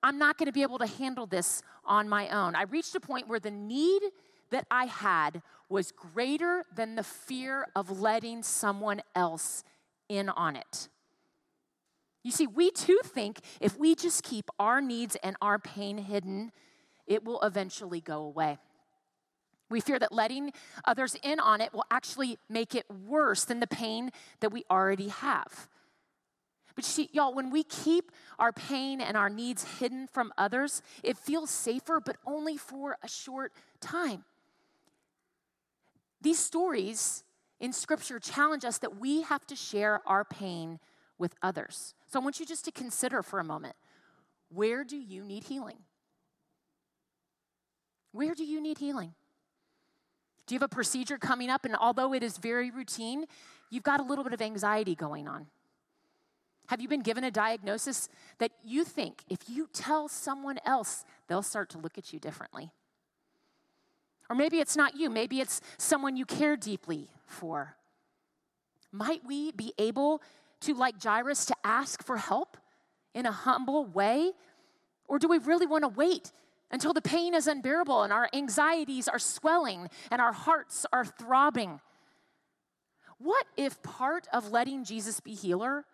I'm 0.03 0.19
not 0.19 0.39
going 0.39 0.47
to 0.47 0.53
be 0.53 0.63
able 0.63 0.79
to 0.79 0.87
handle 0.87 1.27
this 1.27 1.63
on 1.85 2.09
my 2.09 2.29
own. 2.29 2.55
I 2.55 2.63
reached 2.63 2.95
a 2.95 3.01
point 3.01 3.29
where 3.29 3.41
the 3.41 3.51
need 3.51 4.03
that 4.51 4.67
I 4.71 4.87
had 4.87 5.43
was 5.69 5.93
greater 5.93 6.65
than 6.75 6.95
the 6.95 7.03
fear 7.03 7.67
of 7.75 8.01
letting 8.01 8.43
someone 8.43 9.03
else 9.15 9.65
in 10.09 10.29
on 10.29 10.57
it. 10.57 10.89
You 12.23 12.31
see, 12.31 12.47
we 12.47 12.71
too 12.71 12.99
think 13.05 13.41
if 13.61 13.79
we 13.79 13.95
just 13.95 14.23
keep 14.23 14.51
our 14.59 14.81
needs 14.81 15.17
and 15.23 15.37
our 15.43 15.59
pain 15.59 15.99
hidden, 15.99 16.53
it 17.07 17.25
will 17.25 17.41
eventually 17.43 18.01
go 18.01 18.23
away. 18.23 18.59
We 19.71 19.81
fear 19.81 19.99
that 19.99 20.13
letting 20.13 20.53
others 20.85 21.17
in 21.23 21.41
on 21.41 21.61
it 21.61 21.73
will 21.73 21.87
actually 21.91 22.39
make 22.49 22.75
it 22.75 22.87
worse 22.91 23.45
than 23.45 23.61
the 23.61 23.67
pain 23.67 24.11
that 24.41 24.53
we 24.53 24.65
already 24.71 25.09
have. 25.09 25.69
But 26.75 26.85
see, 26.85 27.09
y'all, 27.13 27.35
when 27.35 27.51
we 27.51 27.63
keep 27.63 28.11
our 28.39 28.53
pain 28.53 29.01
and 29.01 29.17
our 29.17 29.31
needs 29.31 29.79
hidden 29.79 30.09
from 30.09 30.33
others, 30.37 30.83
it 31.03 31.17
feels 31.17 31.51
safer, 31.51 32.01
but 32.01 32.17
only 32.27 32.57
for 32.57 32.99
a 33.03 33.09
short 33.09 33.53
time. 33.81 34.25
These 36.21 36.39
stories 36.39 37.23
in 37.61 37.73
Scripture 37.73 38.19
challenge 38.19 38.65
us 38.65 38.79
that 38.79 38.99
we 38.99 39.23
have 39.23 39.47
to 39.47 39.57
share 39.57 40.01
our 40.07 40.25
pain 40.25 40.81
with 41.17 41.35
others. 41.43 41.95
So 42.09 42.19
I 42.19 42.23
want 42.23 42.41
you 42.41 42.47
just 42.47 42.65
to 42.65 42.73
consider 42.73 43.23
for 43.23 43.39
a 43.39 43.45
moment 43.45 43.77
where 44.49 44.85
do 44.85 44.97
you 44.97 45.25
need 45.25 45.45
healing? 45.45 45.79
Where 48.15 48.33
do 48.33 48.45
you 48.45 48.61
need 48.61 48.79
healing? 48.79 49.13
Do 50.47 50.55
you 50.55 50.61
have 50.61 50.71
a 50.71 50.73
procedure 50.73 51.19
coming 51.19 51.51
up? 51.51 51.65
And 51.65 51.75
although 51.75 52.15
it 52.15 52.23
is 52.23 52.39
very 52.39 52.71
routine, 52.71 53.25
you've 53.71 53.83
got 53.83 53.99
a 53.99 54.05
little 54.05 54.23
bit 54.23 54.33
of 54.33 54.41
anxiety 54.41 54.95
going 54.95 55.27
on. 55.27 55.49
Have 56.69 56.81
you 56.81 56.87
been 56.87 57.03
given 57.03 57.25
a 57.25 57.31
diagnosis 57.33 58.09
that 58.39 58.53
you 58.63 58.85
think 58.85 59.25
if 59.29 59.41
you 59.49 59.69
tell 59.73 60.07
someone 60.07 60.61
else, 60.65 61.05
they'll 61.27 61.43
start 61.43 61.71
to 61.71 61.79
look 61.79 61.99
at 61.99 62.13
you 62.13 62.21
differently? 62.21 62.71
Or 64.31 64.37
maybe 64.37 64.61
it's 64.61 64.77
not 64.77 64.97
you, 64.97 65.11
maybe 65.11 65.41
it's 65.41 65.61
someone 65.77 66.17
you 66.17 66.25
care 66.25 66.57
deeply 66.57 67.11
for. 67.27 67.75
Might 68.93 69.23
we 69.27 69.51
be 69.51 69.73
able 69.77 70.23
to, 70.61 70.75
like 70.75 71.03
Jairus, 71.03 71.47
to 71.47 71.57
ask 71.65 72.05
for 72.05 72.17
help 72.17 72.57
in 73.13 73.27
a 73.27 73.33
humble 73.33 73.87
way? 73.87 74.31
Or 75.09 75.19
do 75.19 75.27
we 75.27 75.39
really 75.39 75.67
want 75.67 75.83
to 75.83 75.89
wait 75.89 76.31
until 76.71 76.93
the 76.93 77.03
pain 77.03 77.35
is 77.35 77.47
unbearable 77.47 78.03
and 78.03 78.13
our 78.13 78.29
anxieties 78.33 79.09
are 79.09 79.19
swelling 79.19 79.89
and 80.11 80.21
our 80.21 80.33
hearts 80.33 80.87
are 80.93 81.05
throbbing. 81.05 81.81
What 83.19 83.47
if 83.57 83.83
part 83.83 84.27
of 84.33 84.51
letting 84.51 84.85
Jesus 84.85 85.21
be 85.21 85.35
healer 85.35 85.85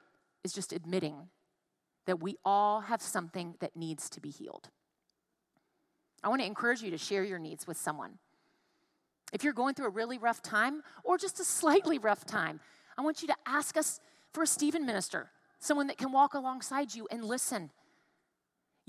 is 0.43 0.53
just 0.53 0.73
admitting 0.73 1.29
that 2.07 2.21
we 2.21 2.37
all 2.45 2.81
have 2.81 3.03
something 3.03 3.55
that 3.61 3.77
needs 3.77 4.09
to 4.11 4.21
be 4.21 4.31
healed? 4.31 4.71
I 6.23 6.29
want 6.29 6.41
to 6.43 6.47
encourage 6.47 6.83
you 6.83 6.91
to 6.91 6.99
share 6.99 7.25
your 7.25 7.39
needs 7.39 7.67
with 7.67 7.77
someone. 7.77 8.19
If 9.33 9.45
you're 9.45 9.53
going 9.53 9.75
through 9.75 9.87
a 9.87 9.91
really 9.91 10.19
rough 10.19 10.43
time 10.43 10.83
or 11.05 11.19
just 11.19 11.41
a 11.41 11.45
slightly 11.45 11.99
rough 11.99 12.25
time, 12.25 12.61
I 12.99 13.03
want 13.03 13.23
you 13.23 13.29
to 13.29 13.37
ask 13.47 13.77
us 13.77 14.01
for 14.33 14.43
a 14.43 14.47
Stephen 14.47 14.85
minister, 14.85 15.31
someone 15.59 15.87
that 15.87 15.99
can 15.99 16.13
walk 16.13 16.35
alongside 16.35 16.95
you 16.95 17.07
and 17.11 17.25
listen 17.25 17.71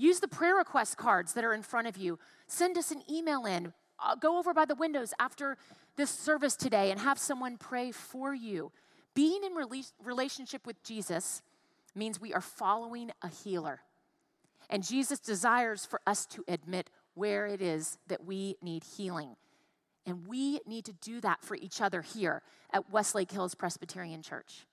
Use 0.02 0.18
the 0.18 0.26
prayer 0.26 0.56
request 0.56 0.96
cards 0.96 1.32
that 1.34 1.44
are 1.44 1.54
in 1.54 1.62
front 1.62 1.86
of 1.86 1.96
you. 1.96 2.18
Send 2.48 2.76
us 2.76 2.90
an 2.90 3.04
email 3.08 3.46
in. 3.46 3.72
Uh, 4.00 4.16
go 4.16 4.36
over 4.36 4.52
by 4.52 4.64
the 4.64 4.74
windows 4.74 5.14
after 5.20 5.56
this 5.94 6.10
service 6.10 6.56
today 6.56 6.90
and 6.90 6.98
have 6.98 7.20
someone 7.20 7.56
pray 7.56 7.92
for 7.92 8.34
you. 8.34 8.72
Being 9.14 9.44
in 9.44 9.52
relationship 10.04 10.66
with 10.66 10.82
Jesus 10.82 11.40
means 11.94 12.20
we 12.20 12.34
are 12.34 12.40
following 12.40 13.12
a 13.22 13.28
healer. 13.28 13.82
And 14.68 14.82
Jesus 14.84 15.20
desires 15.20 15.86
for 15.86 16.00
us 16.04 16.26
to 16.26 16.42
admit 16.48 16.90
where 17.14 17.46
it 17.46 17.62
is 17.62 17.96
that 18.08 18.24
we 18.24 18.56
need 18.60 18.82
healing. 18.82 19.36
And 20.04 20.26
we 20.26 20.58
need 20.66 20.84
to 20.86 20.92
do 20.94 21.20
that 21.20 21.44
for 21.44 21.54
each 21.54 21.80
other 21.80 22.02
here 22.02 22.42
at 22.72 22.90
Westlake 22.90 23.30
Hills 23.30 23.54
Presbyterian 23.54 24.22
Church. 24.22 24.66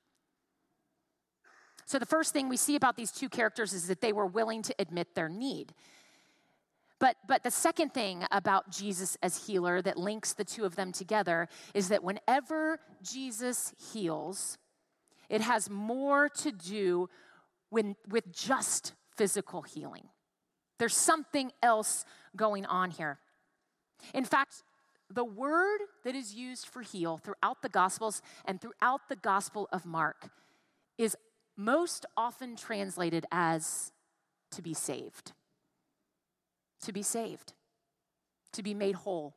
So, 1.90 1.98
the 1.98 2.06
first 2.06 2.34
thing 2.34 2.50
we 2.50 2.56
see 2.56 2.76
about 2.76 2.98
these 2.98 3.12
two 3.12 3.30
characters 3.30 3.74
is 3.74 3.88
that 3.88 4.00
they 4.00 4.14
were 4.14 4.28
willing 4.28 4.62
to 4.62 4.76
admit 4.78 5.16
their 5.16 5.28
need. 5.28 5.74
But, 7.00 7.16
but 7.28 7.42
the 7.42 7.50
second 7.50 7.96
thing 7.96 8.26
about 8.30 8.70
Jesus 8.70 9.18
as 9.24 9.48
healer 9.48 9.82
that 9.82 9.98
links 9.98 10.34
the 10.34 10.44
two 10.44 10.66
of 10.66 10.76
them 10.76 10.92
together 10.92 11.48
is 11.74 11.90
that 11.90 12.04
whenever 12.04 12.80
Jesus 13.02 13.74
heals, 13.92 14.60
it 15.30 15.42
has 15.42 15.68
more 15.68 16.30
to 16.30 16.52
do 16.52 17.10
when, 17.72 17.96
with 18.08 18.32
just 18.32 18.94
physical 19.18 19.64
healing. 19.64 20.10
There's 20.78 20.96
something 20.96 21.52
else 21.64 22.06
going 22.36 22.68
on 22.68 22.92
here. 22.92 23.18
In 24.14 24.26
fact, 24.26 24.62
the 25.10 25.26
word 25.26 25.80
that 26.04 26.14
is 26.14 26.36
used 26.36 26.68
for 26.68 26.84
heal 26.84 27.18
throughout 27.18 27.64
the 27.64 27.70
Gospels 27.70 28.22
and 28.46 28.62
throughout 28.62 29.10
the 29.10 29.16
Gospel 29.16 29.68
of 29.72 29.88
Mark 29.88 30.30
is 31.00 31.16
most 31.60 32.06
often 32.16 32.56
translated 32.56 33.26
as 33.32 33.92
to 34.52 34.62
be 34.62 34.74
saved. 34.74 35.34
To 36.84 36.94
be 36.94 37.04
saved, 37.04 37.54
to 38.54 38.64
be 38.64 38.74
made 38.74 38.96
whole. 38.96 39.36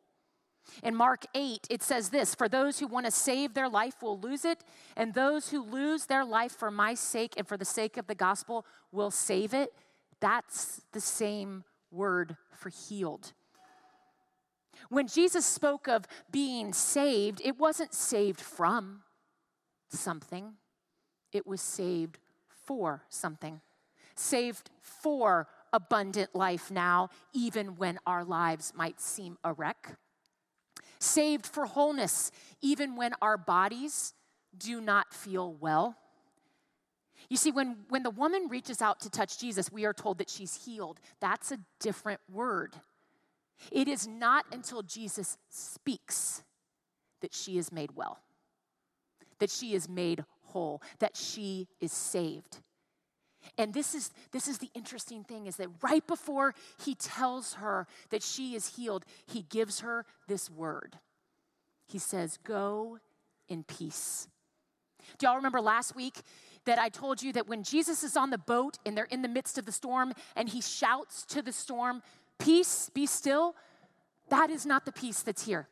In 0.85 0.95
Mark 0.95 1.25
8, 1.35 1.67
it 1.71 1.83
says 1.83 2.11
this 2.11 2.37
For 2.37 2.49
those 2.49 2.79
who 2.79 2.87
want 2.87 3.07
to 3.07 3.11
save 3.11 3.55
their 3.55 3.69
life 3.69 4.01
will 4.01 4.19
lose 4.19 4.45
it, 4.45 4.63
and 4.97 5.13
those 5.13 5.51
who 5.51 5.65
lose 5.65 6.07
their 6.07 6.25
life 6.25 6.53
for 6.53 6.71
my 6.71 6.95
sake 6.95 7.35
and 7.37 7.49
for 7.49 7.57
the 7.57 7.65
sake 7.65 7.97
of 7.97 8.07
the 8.07 8.15
gospel 8.15 8.65
will 8.93 9.11
save 9.11 9.53
it. 9.53 9.73
That's 10.21 10.83
the 10.93 11.01
same 11.01 11.65
word 11.91 12.37
for 12.55 12.69
healed. 12.69 13.33
When 14.89 15.09
Jesus 15.09 15.45
spoke 15.45 15.89
of 15.89 16.07
being 16.31 16.73
saved, 16.73 17.41
it 17.45 17.59
wasn't 17.59 17.93
saved 17.93 18.41
from 18.41 19.03
something, 19.89 20.55
it 21.33 21.47
was 21.47 21.61
saved 21.61 22.19
for 22.49 23.03
something, 23.09 23.61
saved 24.15 24.71
for 24.81 25.49
abundant 25.73 26.35
life 26.35 26.71
now, 26.71 27.09
even 27.33 27.77
when 27.77 27.99
our 28.07 28.25
lives 28.25 28.73
might 28.77 29.01
seem 29.01 29.39
a 29.43 29.53
wreck. 29.53 29.97
Saved 30.99 31.47
for 31.47 31.67
wholeness, 31.67 32.31
even 32.61 32.95
when 32.95 33.13
our 33.21 33.37
bodies 33.37 34.15
do 34.57 34.81
not 34.81 35.13
feel 35.13 35.55
well. 35.55 35.97
You 37.29 37.37
see, 37.37 37.51
when, 37.51 37.77
when 37.89 38.03
the 38.03 38.11
woman 38.11 38.49
reaches 38.49 38.83
out 38.83 39.01
to 39.01 39.11
touch 39.11 39.39
Jesus, 39.39 39.73
we 39.73 39.85
are 39.85 39.95
told 39.95 40.19
that 40.19 40.29
she's 40.29 40.65
healed. 40.65 41.01
That's 41.21 41.51
a 41.53 41.59
different 41.81 42.21
word. 42.31 42.75
It 43.71 43.89
is 43.89 44.07
not 44.07 44.45
until 44.53 44.83
Jesus 44.83 45.39
speaks 45.49 46.43
that 47.21 47.33
she 47.33 47.59
is 47.59 47.71
made 47.71 47.93
well, 47.95 48.19
that 49.39 49.51
she 49.51 49.75
is 49.75 49.89
made 49.89 50.25
whole, 50.53 50.83
that 50.99 51.17
she 51.17 51.69
is 51.81 51.93
saved. 51.93 52.61
And 53.59 53.75
this 53.75 53.95
is 53.95 54.11
this 54.31 54.47
is 54.47 54.59
the 54.59 54.71
interesting 54.75 55.25
thing 55.25 55.47
is 55.47 55.57
that 55.57 55.69
right 55.83 56.07
before 56.07 56.55
he 56.85 56.95
tells 56.95 57.55
her 57.55 57.87
that 58.11 58.23
she 58.23 58.55
is 58.55 58.77
healed, 58.77 59.05
he 59.27 59.43
gives 59.43 59.81
her 59.81 60.07
this 60.29 60.49
word. 60.49 60.99
He 61.89 61.99
says, 61.99 62.39
"Go 62.45 62.99
in 63.49 63.65
peace." 63.65 64.29
Do 65.19 65.27
y'all 65.27 65.37
remember 65.37 65.61
last 65.61 65.97
week 65.97 66.21
that 66.65 66.79
I 66.79 66.89
told 66.89 67.23
you 67.23 67.33
that 67.33 67.49
when 67.49 67.65
Jesus 67.65 68.05
is 68.05 68.17
on 68.17 68.31
the 68.31 68.39
boat 68.39 68.79
and 68.87 68.97
they're 68.97 69.05
in 69.07 69.23
the 69.23 69.29
midst 69.29 69.59
of 69.59 69.67
the 69.67 69.73
storm 69.73 70.13
and 70.37 70.49
he 70.49 70.61
shouts 70.61 71.27
to 71.27 71.43
the 71.43 71.53
storm, 71.53 72.03
Peace, 72.39 72.91
be 72.91 73.07
still? 73.07 73.55
That 74.29 74.51
is 74.51 74.67
not 74.67 74.85
the 74.85 74.93
peace 74.93 75.23
that's 75.23 75.45
here. 75.45 75.69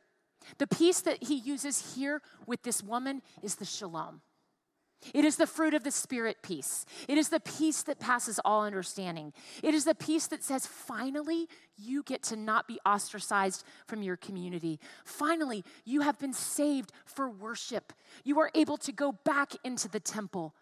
The 0.59 0.67
peace 0.67 1.01
that 1.03 1.25
he 1.25 1.37
uses 1.37 1.95
here 1.95 2.23
with 2.47 2.63
this 2.63 2.83
woman 2.83 3.23
is 3.43 3.57
the 3.57 3.65
shalom. 3.65 4.21
It 5.15 5.25
is 5.25 5.37
the 5.37 5.47
fruit 5.47 5.75
of 5.75 5.83
the 5.83 5.91
Spirit 5.91 6.39
peace. 6.43 6.85
It 7.09 7.17
is 7.17 7.31
the 7.31 7.41
peace 7.41 7.83
that 7.85 7.99
passes 7.99 8.39
all 8.45 8.65
understanding. 8.65 9.33
It 9.63 9.75
is 9.75 9.85
the 9.85 9.95
peace 9.95 10.27
that 10.27 10.45
says, 10.45 10.67
finally, 10.67 11.49
you 11.79 12.03
get 12.03 12.23
to 12.25 12.37
not 12.37 12.69
be 12.69 12.79
ostracized 12.85 13.65
from 13.87 14.03
your 14.03 14.17
community. 14.17 14.79
Finally, 15.05 15.65
you 15.85 16.03
have 16.03 16.19
been 16.19 16.35
saved 16.35 16.93
for 17.07 17.31
worship. 17.31 17.93
You 18.25 18.41
are 18.41 18.51
able 18.55 18.77
to 18.79 18.93
go 18.93 19.13
back 19.13 19.55
into 19.65 19.89
the 19.89 20.01
temple. 20.01 20.55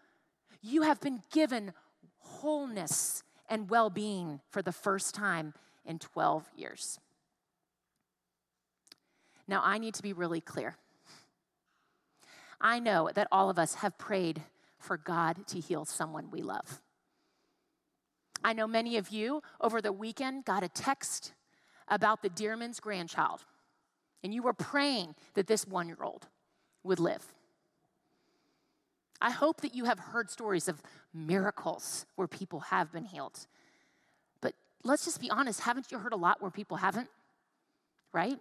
You 0.61 0.83
have 0.83 1.01
been 1.01 1.21
given 1.31 1.73
wholeness 2.19 3.23
and 3.49 3.69
well 3.69 3.89
being 3.89 4.39
for 4.49 4.61
the 4.61 4.71
first 4.71 5.13
time 5.13 5.53
in 5.85 5.99
12 5.99 6.49
years. 6.55 6.99
Now, 9.47 9.61
I 9.65 9.79
need 9.79 9.95
to 9.95 10.03
be 10.03 10.13
really 10.13 10.41
clear. 10.41 10.77
I 12.61 12.79
know 12.79 13.09
that 13.13 13.27
all 13.31 13.49
of 13.49 13.57
us 13.57 13.75
have 13.75 13.97
prayed 13.97 14.41
for 14.77 14.97
God 14.97 15.47
to 15.47 15.59
heal 15.59 15.85
someone 15.85 16.31
we 16.31 16.41
love. 16.41 16.81
I 18.43 18.53
know 18.53 18.67
many 18.67 18.97
of 18.97 19.09
you 19.09 19.41
over 19.59 19.81
the 19.81 19.91
weekend 19.91 20.45
got 20.45 20.63
a 20.63 20.69
text 20.69 21.33
about 21.87 22.21
the 22.21 22.29
Dearman's 22.29 22.79
grandchild, 22.79 23.43
and 24.23 24.33
you 24.33 24.43
were 24.43 24.53
praying 24.53 25.15
that 25.33 25.47
this 25.47 25.67
one 25.67 25.87
year 25.87 25.97
old 26.01 26.27
would 26.83 26.99
live. 26.99 27.25
I 29.21 29.31
hope 29.31 29.61
that 29.61 29.75
you 29.75 29.85
have 29.85 29.99
heard 29.99 30.29
stories 30.29 30.69
of 30.69 30.81
miracles 31.13 32.05
where 32.15 32.27
people 32.27 32.61
have 32.61 32.91
been 32.91 33.03
healed. 33.03 33.47
But 34.39 34.53
let's 34.83 35.03
just 35.03 35.19
be 35.19 35.29
honest, 35.29 35.61
haven't 35.61 35.91
you 35.91 35.99
heard 35.99 36.13
a 36.13 36.17
lot 36.17 36.41
where 36.41 36.51
people 36.51 36.77
haven't? 36.77 37.09
Right? 38.13 38.39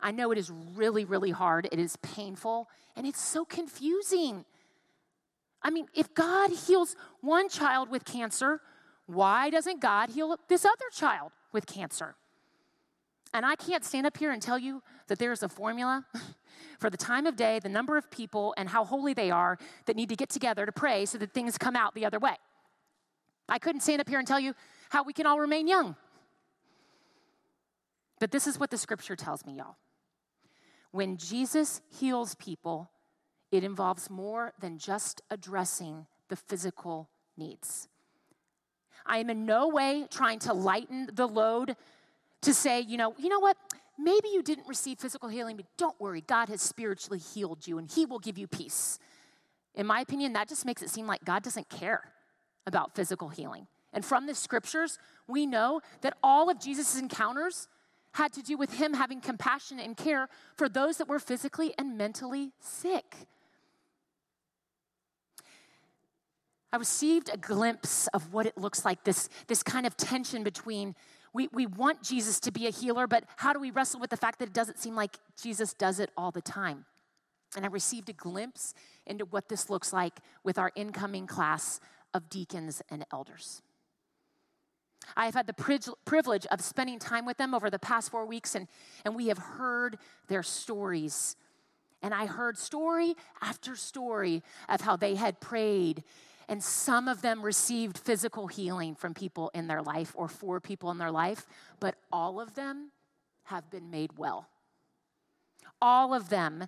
I 0.00 0.10
know 0.10 0.30
it 0.30 0.38
is 0.38 0.50
really, 0.74 1.04
really 1.04 1.30
hard. 1.30 1.68
It 1.72 1.78
is 1.78 1.96
painful, 1.96 2.68
and 2.94 3.06
it's 3.06 3.20
so 3.20 3.44
confusing. 3.44 4.44
I 5.62 5.70
mean, 5.70 5.86
if 5.94 6.14
God 6.14 6.50
heals 6.50 6.96
one 7.20 7.48
child 7.48 7.90
with 7.90 8.04
cancer, 8.04 8.60
why 9.06 9.50
doesn't 9.50 9.80
God 9.80 10.10
heal 10.10 10.36
this 10.48 10.64
other 10.64 10.86
child 10.92 11.32
with 11.52 11.66
cancer? 11.66 12.16
And 13.32 13.44
I 13.44 13.56
can't 13.56 13.84
stand 13.84 14.06
up 14.06 14.16
here 14.16 14.32
and 14.32 14.40
tell 14.40 14.58
you 14.58 14.82
that 15.08 15.18
there's 15.18 15.42
a 15.42 15.48
formula 15.48 16.06
for 16.78 16.90
the 16.90 16.96
time 16.96 17.26
of 17.26 17.36
day, 17.36 17.58
the 17.58 17.68
number 17.68 17.96
of 17.96 18.10
people, 18.10 18.54
and 18.56 18.68
how 18.68 18.84
holy 18.84 19.14
they 19.14 19.30
are 19.30 19.58
that 19.86 19.96
need 19.96 20.08
to 20.08 20.16
get 20.16 20.28
together 20.28 20.64
to 20.66 20.72
pray 20.72 21.04
so 21.06 21.18
that 21.18 21.32
things 21.32 21.58
come 21.58 21.76
out 21.76 21.94
the 21.94 22.06
other 22.06 22.18
way. 22.18 22.36
I 23.48 23.58
couldn't 23.58 23.82
stand 23.82 24.00
up 24.00 24.08
here 24.08 24.18
and 24.18 24.26
tell 24.26 24.40
you 24.40 24.54
how 24.90 25.04
we 25.04 25.12
can 25.12 25.26
all 25.26 25.38
remain 25.38 25.68
young. 25.68 25.96
But 28.18 28.30
this 28.30 28.46
is 28.46 28.58
what 28.58 28.70
the 28.70 28.78
scripture 28.78 29.16
tells 29.16 29.44
me, 29.44 29.54
y'all. 29.54 29.76
When 30.96 31.18
Jesus 31.18 31.82
heals 31.90 32.34
people, 32.36 32.90
it 33.52 33.62
involves 33.62 34.08
more 34.08 34.54
than 34.58 34.78
just 34.78 35.20
addressing 35.30 36.06
the 36.30 36.36
physical 36.36 37.10
needs. 37.36 37.88
I 39.04 39.18
am 39.18 39.28
in 39.28 39.44
no 39.44 39.68
way 39.68 40.06
trying 40.10 40.38
to 40.38 40.54
lighten 40.54 41.10
the 41.12 41.28
load 41.28 41.76
to 42.40 42.54
say, 42.54 42.80
you 42.80 42.96
know, 42.96 43.14
you 43.18 43.28
know 43.28 43.40
what? 43.40 43.58
Maybe 43.98 44.28
you 44.32 44.42
didn't 44.42 44.66
receive 44.66 44.98
physical 44.98 45.28
healing, 45.28 45.56
but 45.56 45.66
don't 45.76 46.00
worry, 46.00 46.22
God 46.22 46.48
has 46.48 46.62
spiritually 46.62 47.18
healed 47.18 47.66
you 47.66 47.76
and 47.76 47.90
He 47.90 48.06
will 48.06 48.18
give 48.18 48.38
you 48.38 48.46
peace. 48.46 48.98
In 49.74 49.86
my 49.86 50.00
opinion, 50.00 50.32
that 50.32 50.48
just 50.48 50.64
makes 50.64 50.80
it 50.80 50.88
seem 50.88 51.06
like 51.06 51.22
God 51.26 51.42
doesn't 51.42 51.68
care 51.68 52.10
about 52.66 52.94
physical 52.94 53.28
healing. 53.28 53.66
And 53.92 54.02
from 54.02 54.24
the 54.24 54.34
scriptures, 54.34 54.98
we 55.28 55.44
know 55.44 55.82
that 56.00 56.16
all 56.22 56.48
of 56.48 56.58
Jesus' 56.58 56.98
encounters 56.98 57.68
had 58.16 58.32
to 58.32 58.42
do 58.42 58.56
with 58.56 58.74
Him 58.74 58.94
having 58.94 59.20
compassion 59.20 59.78
and 59.78 59.96
care 59.96 60.28
for 60.56 60.68
those 60.68 60.96
that 60.96 61.08
were 61.08 61.18
physically 61.18 61.74
and 61.78 61.96
mentally 61.96 62.52
sick. 62.60 63.14
I 66.72 66.78
received 66.78 67.30
a 67.32 67.36
glimpse 67.36 68.06
of 68.08 68.32
what 68.32 68.46
it 68.46 68.58
looks 68.58 68.84
like 68.84 69.04
this, 69.04 69.28
this 69.46 69.62
kind 69.62 69.86
of 69.86 69.96
tension 69.96 70.42
between 70.42 70.94
we, 71.32 71.48
we 71.52 71.66
want 71.66 72.02
Jesus 72.02 72.40
to 72.40 72.50
be 72.50 72.66
a 72.66 72.70
healer, 72.70 73.06
but 73.06 73.24
how 73.36 73.52
do 73.52 73.60
we 73.60 73.70
wrestle 73.70 74.00
with 74.00 74.08
the 74.08 74.16
fact 74.16 74.38
that 74.38 74.48
it 74.48 74.54
doesn't 74.54 74.78
seem 74.78 74.96
like 74.96 75.18
Jesus 75.40 75.74
does 75.74 76.00
it 76.00 76.08
all 76.16 76.30
the 76.30 76.40
time? 76.40 76.86
And 77.54 77.66
I 77.66 77.68
received 77.68 78.08
a 78.08 78.14
glimpse 78.14 78.72
into 79.06 79.26
what 79.26 79.50
this 79.50 79.68
looks 79.68 79.92
like 79.92 80.14
with 80.44 80.56
our 80.56 80.72
incoming 80.74 81.26
class 81.26 81.78
of 82.14 82.30
deacons 82.30 82.80
and 82.88 83.04
elders. 83.12 83.60
I 85.16 85.24
have 85.24 85.34
had 85.34 85.46
the 85.46 85.94
privilege 86.04 86.46
of 86.50 86.60
spending 86.60 86.98
time 86.98 87.24
with 87.24 87.38
them 87.38 87.54
over 87.54 87.70
the 87.70 87.78
past 87.78 88.10
four 88.10 88.26
weeks, 88.26 88.54
and, 88.54 88.68
and 89.04 89.14
we 89.14 89.28
have 89.28 89.38
heard 89.38 89.98
their 90.28 90.42
stories. 90.42 91.36
And 92.02 92.12
I 92.12 92.26
heard 92.26 92.58
story 92.58 93.14
after 93.40 93.74
story 93.76 94.42
of 94.68 94.82
how 94.82 94.96
they 94.96 95.14
had 95.14 95.40
prayed 95.40 96.04
and 96.48 96.62
some 96.62 97.08
of 97.08 97.22
them 97.22 97.42
received 97.42 97.98
physical 97.98 98.46
healing 98.46 98.94
from 98.94 99.14
people 99.14 99.50
in 99.54 99.66
their 99.66 99.82
life 99.82 100.12
or 100.14 100.28
for 100.28 100.60
people 100.60 100.90
in 100.90 100.98
their 100.98 101.10
life, 101.10 101.46
but 101.80 101.96
all 102.12 102.40
of 102.40 102.54
them 102.54 102.90
have 103.44 103.68
been 103.70 103.90
made 103.90 104.16
well. 104.16 104.48
All 105.80 106.14
of 106.14 106.28
them 106.28 106.66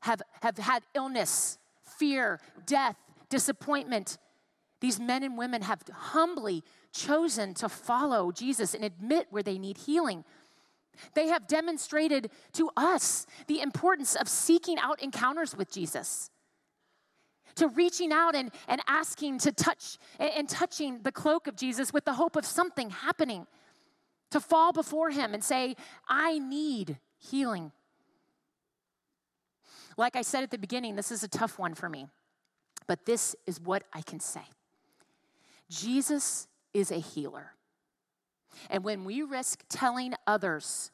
have, 0.00 0.22
have 0.42 0.58
had 0.58 0.82
illness, 0.94 1.58
fear, 1.98 2.40
death, 2.66 2.96
disappointment. 3.28 4.18
These 4.80 4.98
men 4.98 5.22
and 5.22 5.36
women 5.36 5.62
have 5.62 5.82
humbly 5.92 6.62
chosen 6.92 7.54
to 7.54 7.68
follow 7.68 8.32
Jesus 8.32 8.74
and 8.74 8.84
admit 8.84 9.26
where 9.30 9.42
they 9.42 9.58
need 9.58 9.78
healing. 9.78 10.24
They 11.14 11.28
have 11.28 11.46
demonstrated 11.46 12.30
to 12.54 12.70
us 12.76 13.26
the 13.46 13.60
importance 13.60 14.14
of 14.16 14.28
seeking 14.28 14.78
out 14.78 15.02
encounters 15.02 15.56
with 15.56 15.70
Jesus 15.70 16.30
to 17.56 17.68
reaching 17.68 18.12
out 18.12 18.34
and, 18.34 18.50
and 18.68 18.80
asking 18.86 19.38
to 19.38 19.52
touch 19.52 19.98
and, 20.18 20.30
and 20.30 20.48
touching 20.48 21.02
the 21.02 21.12
cloak 21.12 21.46
of 21.46 21.56
Jesus 21.56 21.92
with 21.92 22.04
the 22.04 22.14
hope 22.14 22.36
of 22.36 22.44
something 22.44 22.90
happening, 22.90 23.46
to 24.30 24.40
fall 24.40 24.72
before 24.72 25.10
Him 25.10 25.34
and 25.34 25.42
say, 25.42 25.74
I 26.08 26.38
need 26.38 26.98
healing. 27.18 27.72
Like 29.96 30.16
I 30.16 30.22
said 30.22 30.44
at 30.44 30.50
the 30.50 30.58
beginning, 30.58 30.94
this 30.94 31.10
is 31.10 31.22
a 31.22 31.28
tough 31.28 31.58
one 31.58 31.74
for 31.74 31.88
me, 31.88 32.06
but 32.86 33.04
this 33.06 33.34
is 33.46 33.60
what 33.60 33.82
I 33.92 34.02
can 34.02 34.20
say 34.20 34.42
Jesus 35.70 36.48
is 36.74 36.90
a 36.90 36.98
healer. 36.98 37.52
And 38.68 38.84
when 38.84 39.04
we 39.04 39.22
risk 39.22 39.62
telling 39.70 40.14
others, 40.26 40.90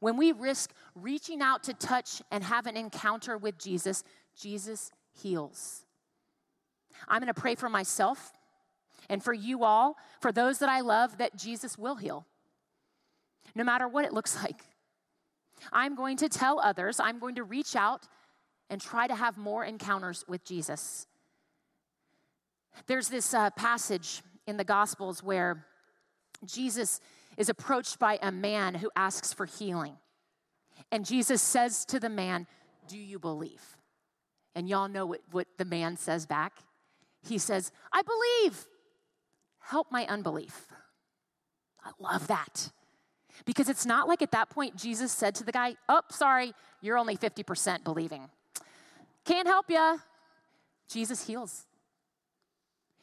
when 0.00 0.16
we 0.16 0.32
risk 0.32 0.72
reaching 0.94 1.40
out 1.42 1.62
to 1.64 1.74
touch 1.74 2.22
and 2.30 2.42
have 2.42 2.66
an 2.66 2.76
encounter 2.76 3.38
with 3.38 3.58
Jesus, 3.58 4.02
Jesus 4.36 4.90
heals. 5.12 5.84
I'm 7.06 7.20
going 7.20 7.32
to 7.32 7.40
pray 7.40 7.54
for 7.54 7.68
myself 7.68 8.32
and 9.08 9.22
for 9.22 9.34
you 9.34 9.64
all, 9.64 9.96
for 10.20 10.32
those 10.32 10.58
that 10.58 10.68
I 10.68 10.80
love, 10.80 11.18
that 11.18 11.36
Jesus 11.36 11.76
will 11.76 11.96
heal, 11.96 12.26
no 13.54 13.64
matter 13.64 13.86
what 13.86 14.04
it 14.04 14.12
looks 14.12 14.42
like. 14.42 14.64
I'm 15.72 15.94
going 15.94 16.16
to 16.18 16.28
tell 16.28 16.58
others, 16.58 16.98
I'm 16.98 17.18
going 17.18 17.34
to 17.36 17.44
reach 17.44 17.76
out 17.76 18.08
and 18.70 18.80
try 18.80 19.06
to 19.06 19.14
have 19.14 19.36
more 19.36 19.64
encounters 19.64 20.24
with 20.26 20.44
Jesus. 20.44 21.06
There's 22.86 23.08
this 23.08 23.34
uh, 23.34 23.50
passage 23.50 24.22
in 24.46 24.56
the 24.56 24.64
Gospels 24.64 25.22
where 25.22 25.66
Jesus 26.44 27.00
is 27.36 27.48
approached 27.48 27.98
by 27.98 28.18
a 28.22 28.30
man 28.30 28.74
who 28.74 28.90
asks 28.94 29.32
for 29.32 29.46
healing. 29.46 29.96
And 30.92 31.04
Jesus 31.04 31.42
says 31.42 31.84
to 31.86 31.98
the 31.98 32.08
man, 32.08 32.46
Do 32.88 32.98
you 32.98 33.18
believe? 33.18 33.62
And 34.54 34.68
y'all 34.68 34.88
know 34.88 35.06
what, 35.06 35.20
what 35.30 35.48
the 35.58 35.64
man 35.64 35.96
says 35.96 36.26
back. 36.26 36.52
He 37.26 37.38
says, 37.38 37.72
I 37.92 38.02
believe. 38.02 38.66
help 39.60 39.90
my 39.90 40.06
unbelief. 40.06 40.66
I 41.82 41.90
love 41.98 42.26
that. 42.28 42.70
Because 43.44 43.68
it's 43.68 43.84
not 43.84 44.08
like 44.08 44.22
at 44.22 44.30
that 44.32 44.50
point 44.50 44.76
Jesus 44.76 45.10
said 45.10 45.34
to 45.36 45.44
the 45.44 45.52
guy, 45.52 45.74
Oh, 45.88 46.02
sorry, 46.10 46.52
you're 46.80 46.98
only 46.98 47.16
50% 47.16 47.82
believing. 47.82 48.28
Can't 49.24 49.48
help 49.48 49.66
you. 49.70 49.98
Jesus 50.88 51.26
heals. 51.26 51.66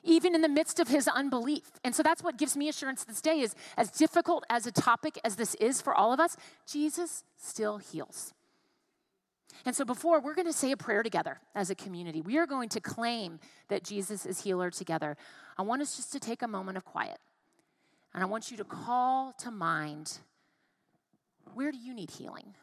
Even 0.03 0.33
in 0.33 0.41
the 0.41 0.49
midst 0.49 0.79
of 0.79 0.87
his 0.87 1.07
unbelief. 1.07 1.71
And 1.83 1.95
so 1.95 2.01
that's 2.01 2.23
what 2.23 2.37
gives 2.37 2.57
me 2.57 2.67
assurance 2.69 3.03
this 3.03 3.21
day 3.21 3.39
is 3.39 3.55
as 3.77 3.91
difficult 3.91 4.43
as 4.49 4.65
a 4.65 4.71
topic 4.71 5.19
as 5.23 5.35
this 5.35 5.55
is 5.55 5.81
for 5.81 5.93
all 5.93 6.11
of 6.11 6.19
us, 6.19 6.35
Jesus 6.65 7.23
still 7.37 7.77
heals. 7.77 8.33
And 9.65 9.75
so, 9.75 9.85
before 9.85 10.21
we're 10.21 10.33
going 10.33 10.47
to 10.47 10.53
say 10.53 10.71
a 10.71 10.77
prayer 10.77 11.03
together 11.03 11.39
as 11.53 11.69
a 11.69 11.75
community, 11.75 12.21
we 12.21 12.37
are 12.37 12.47
going 12.47 12.69
to 12.69 12.79
claim 12.79 13.39
that 13.67 13.83
Jesus 13.83 14.25
is 14.25 14.41
healer 14.43 14.71
together. 14.71 15.17
I 15.57 15.61
want 15.61 15.81
us 15.81 15.97
just 15.97 16.11
to 16.13 16.19
take 16.19 16.41
a 16.41 16.47
moment 16.47 16.77
of 16.77 16.85
quiet. 16.85 17.19
And 18.13 18.23
I 18.23 18.25
want 18.25 18.49
you 18.49 18.57
to 18.57 18.63
call 18.63 19.33
to 19.39 19.51
mind 19.51 20.19
where 21.53 21.71
do 21.71 21.77
you 21.77 21.93
need 21.93 22.11
healing? 22.11 22.55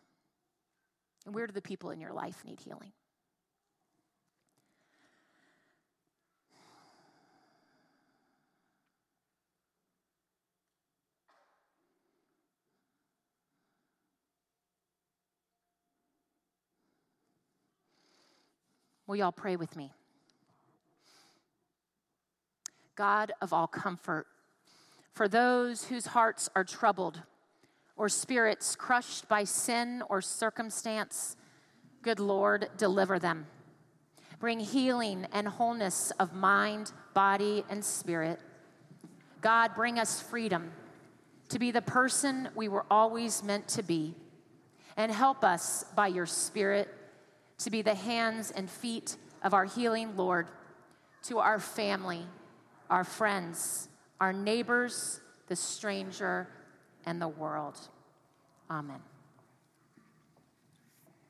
And 1.26 1.34
where 1.34 1.46
do 1.46 1.52
the 1.52 1.62
people 1.62 1.90
in 1.90 2.00
your 2.00 2.12
life 2.12 2.42
need 2.44 2.60
healing? 2.60 2.92
Will 19.08 19.16
y'all 19.16 19.32
pray 19.32 19.56
with 19.56 19.74
me? 19.74 19.90
God 22.94 23.32
of 23.40 23.54
all 23.54 23.66
comfort, 23.66 24.26
for 25.14 25.26
those 25.26 25.84
whose 25.84 26.06
hearts 26.06 26.50
are 26.54 26.62
troubled 26.62 27.22
or 27.96 28.10
spirits 28.10 28.76
crushed 28.76 29.26
by 29.26 29.44
sin 29.44 30.02
or 30.10 30.20
circumstance, 30.20 31.36
good 32.02 32.20
Lord, 32.20 32.68
deliver 32.76 33.18
them. 33.18 33.46
Bring 34.40 34.60
healing 34.60 35.26
and 35.32 35.48
wholeness 35.48 36.10
of 36.20 36.34
mind, 36.34 36.92
body, 37.14 37.64
and 37.70 37.82
spirit. 37.82 38.38
God, 39.40 39.74
bring 39.74 39.98
us 39.98 40.20
freedom 40.20 40.70
to 41.48 41.58
be 41.58 41.70
the 41.70 41.80
person 41.80 42.50
we 42.54 42.68
were 42.68 42.84
always 42.90 43.42
meant 43.42 43.68
to 43.68 43.82
be, 43.82 44.14
and 44.98 45.10
help 45.10 45.44
us 45.44 45.84
by 45.96 46.08
your 46.08 46.26
Spirit 46.26 46.94
to 47.58 47.70
be 47.70 47.82
the 47.82 47.94
hands 47.94 48.50
and 48.50 48.70
feet 48.70 49.16
of 49.42 49.54
our 49.54 49.64
healing 49.64 50.16
Lord 50.16 50.48
to 51.24 51.38
our 51.38 51.58
family, 51.58 52.24
our 52.88 53.04
friends, 53.04 53.88
our 54.20 54.32
neighbors, 54.32 55.20
the 55.48 55.56
stranger, 55.56 56.48
and 57.06 57.20
the 57.20 57.28
world. 57.28 57.76
Amen. 58.70 59.00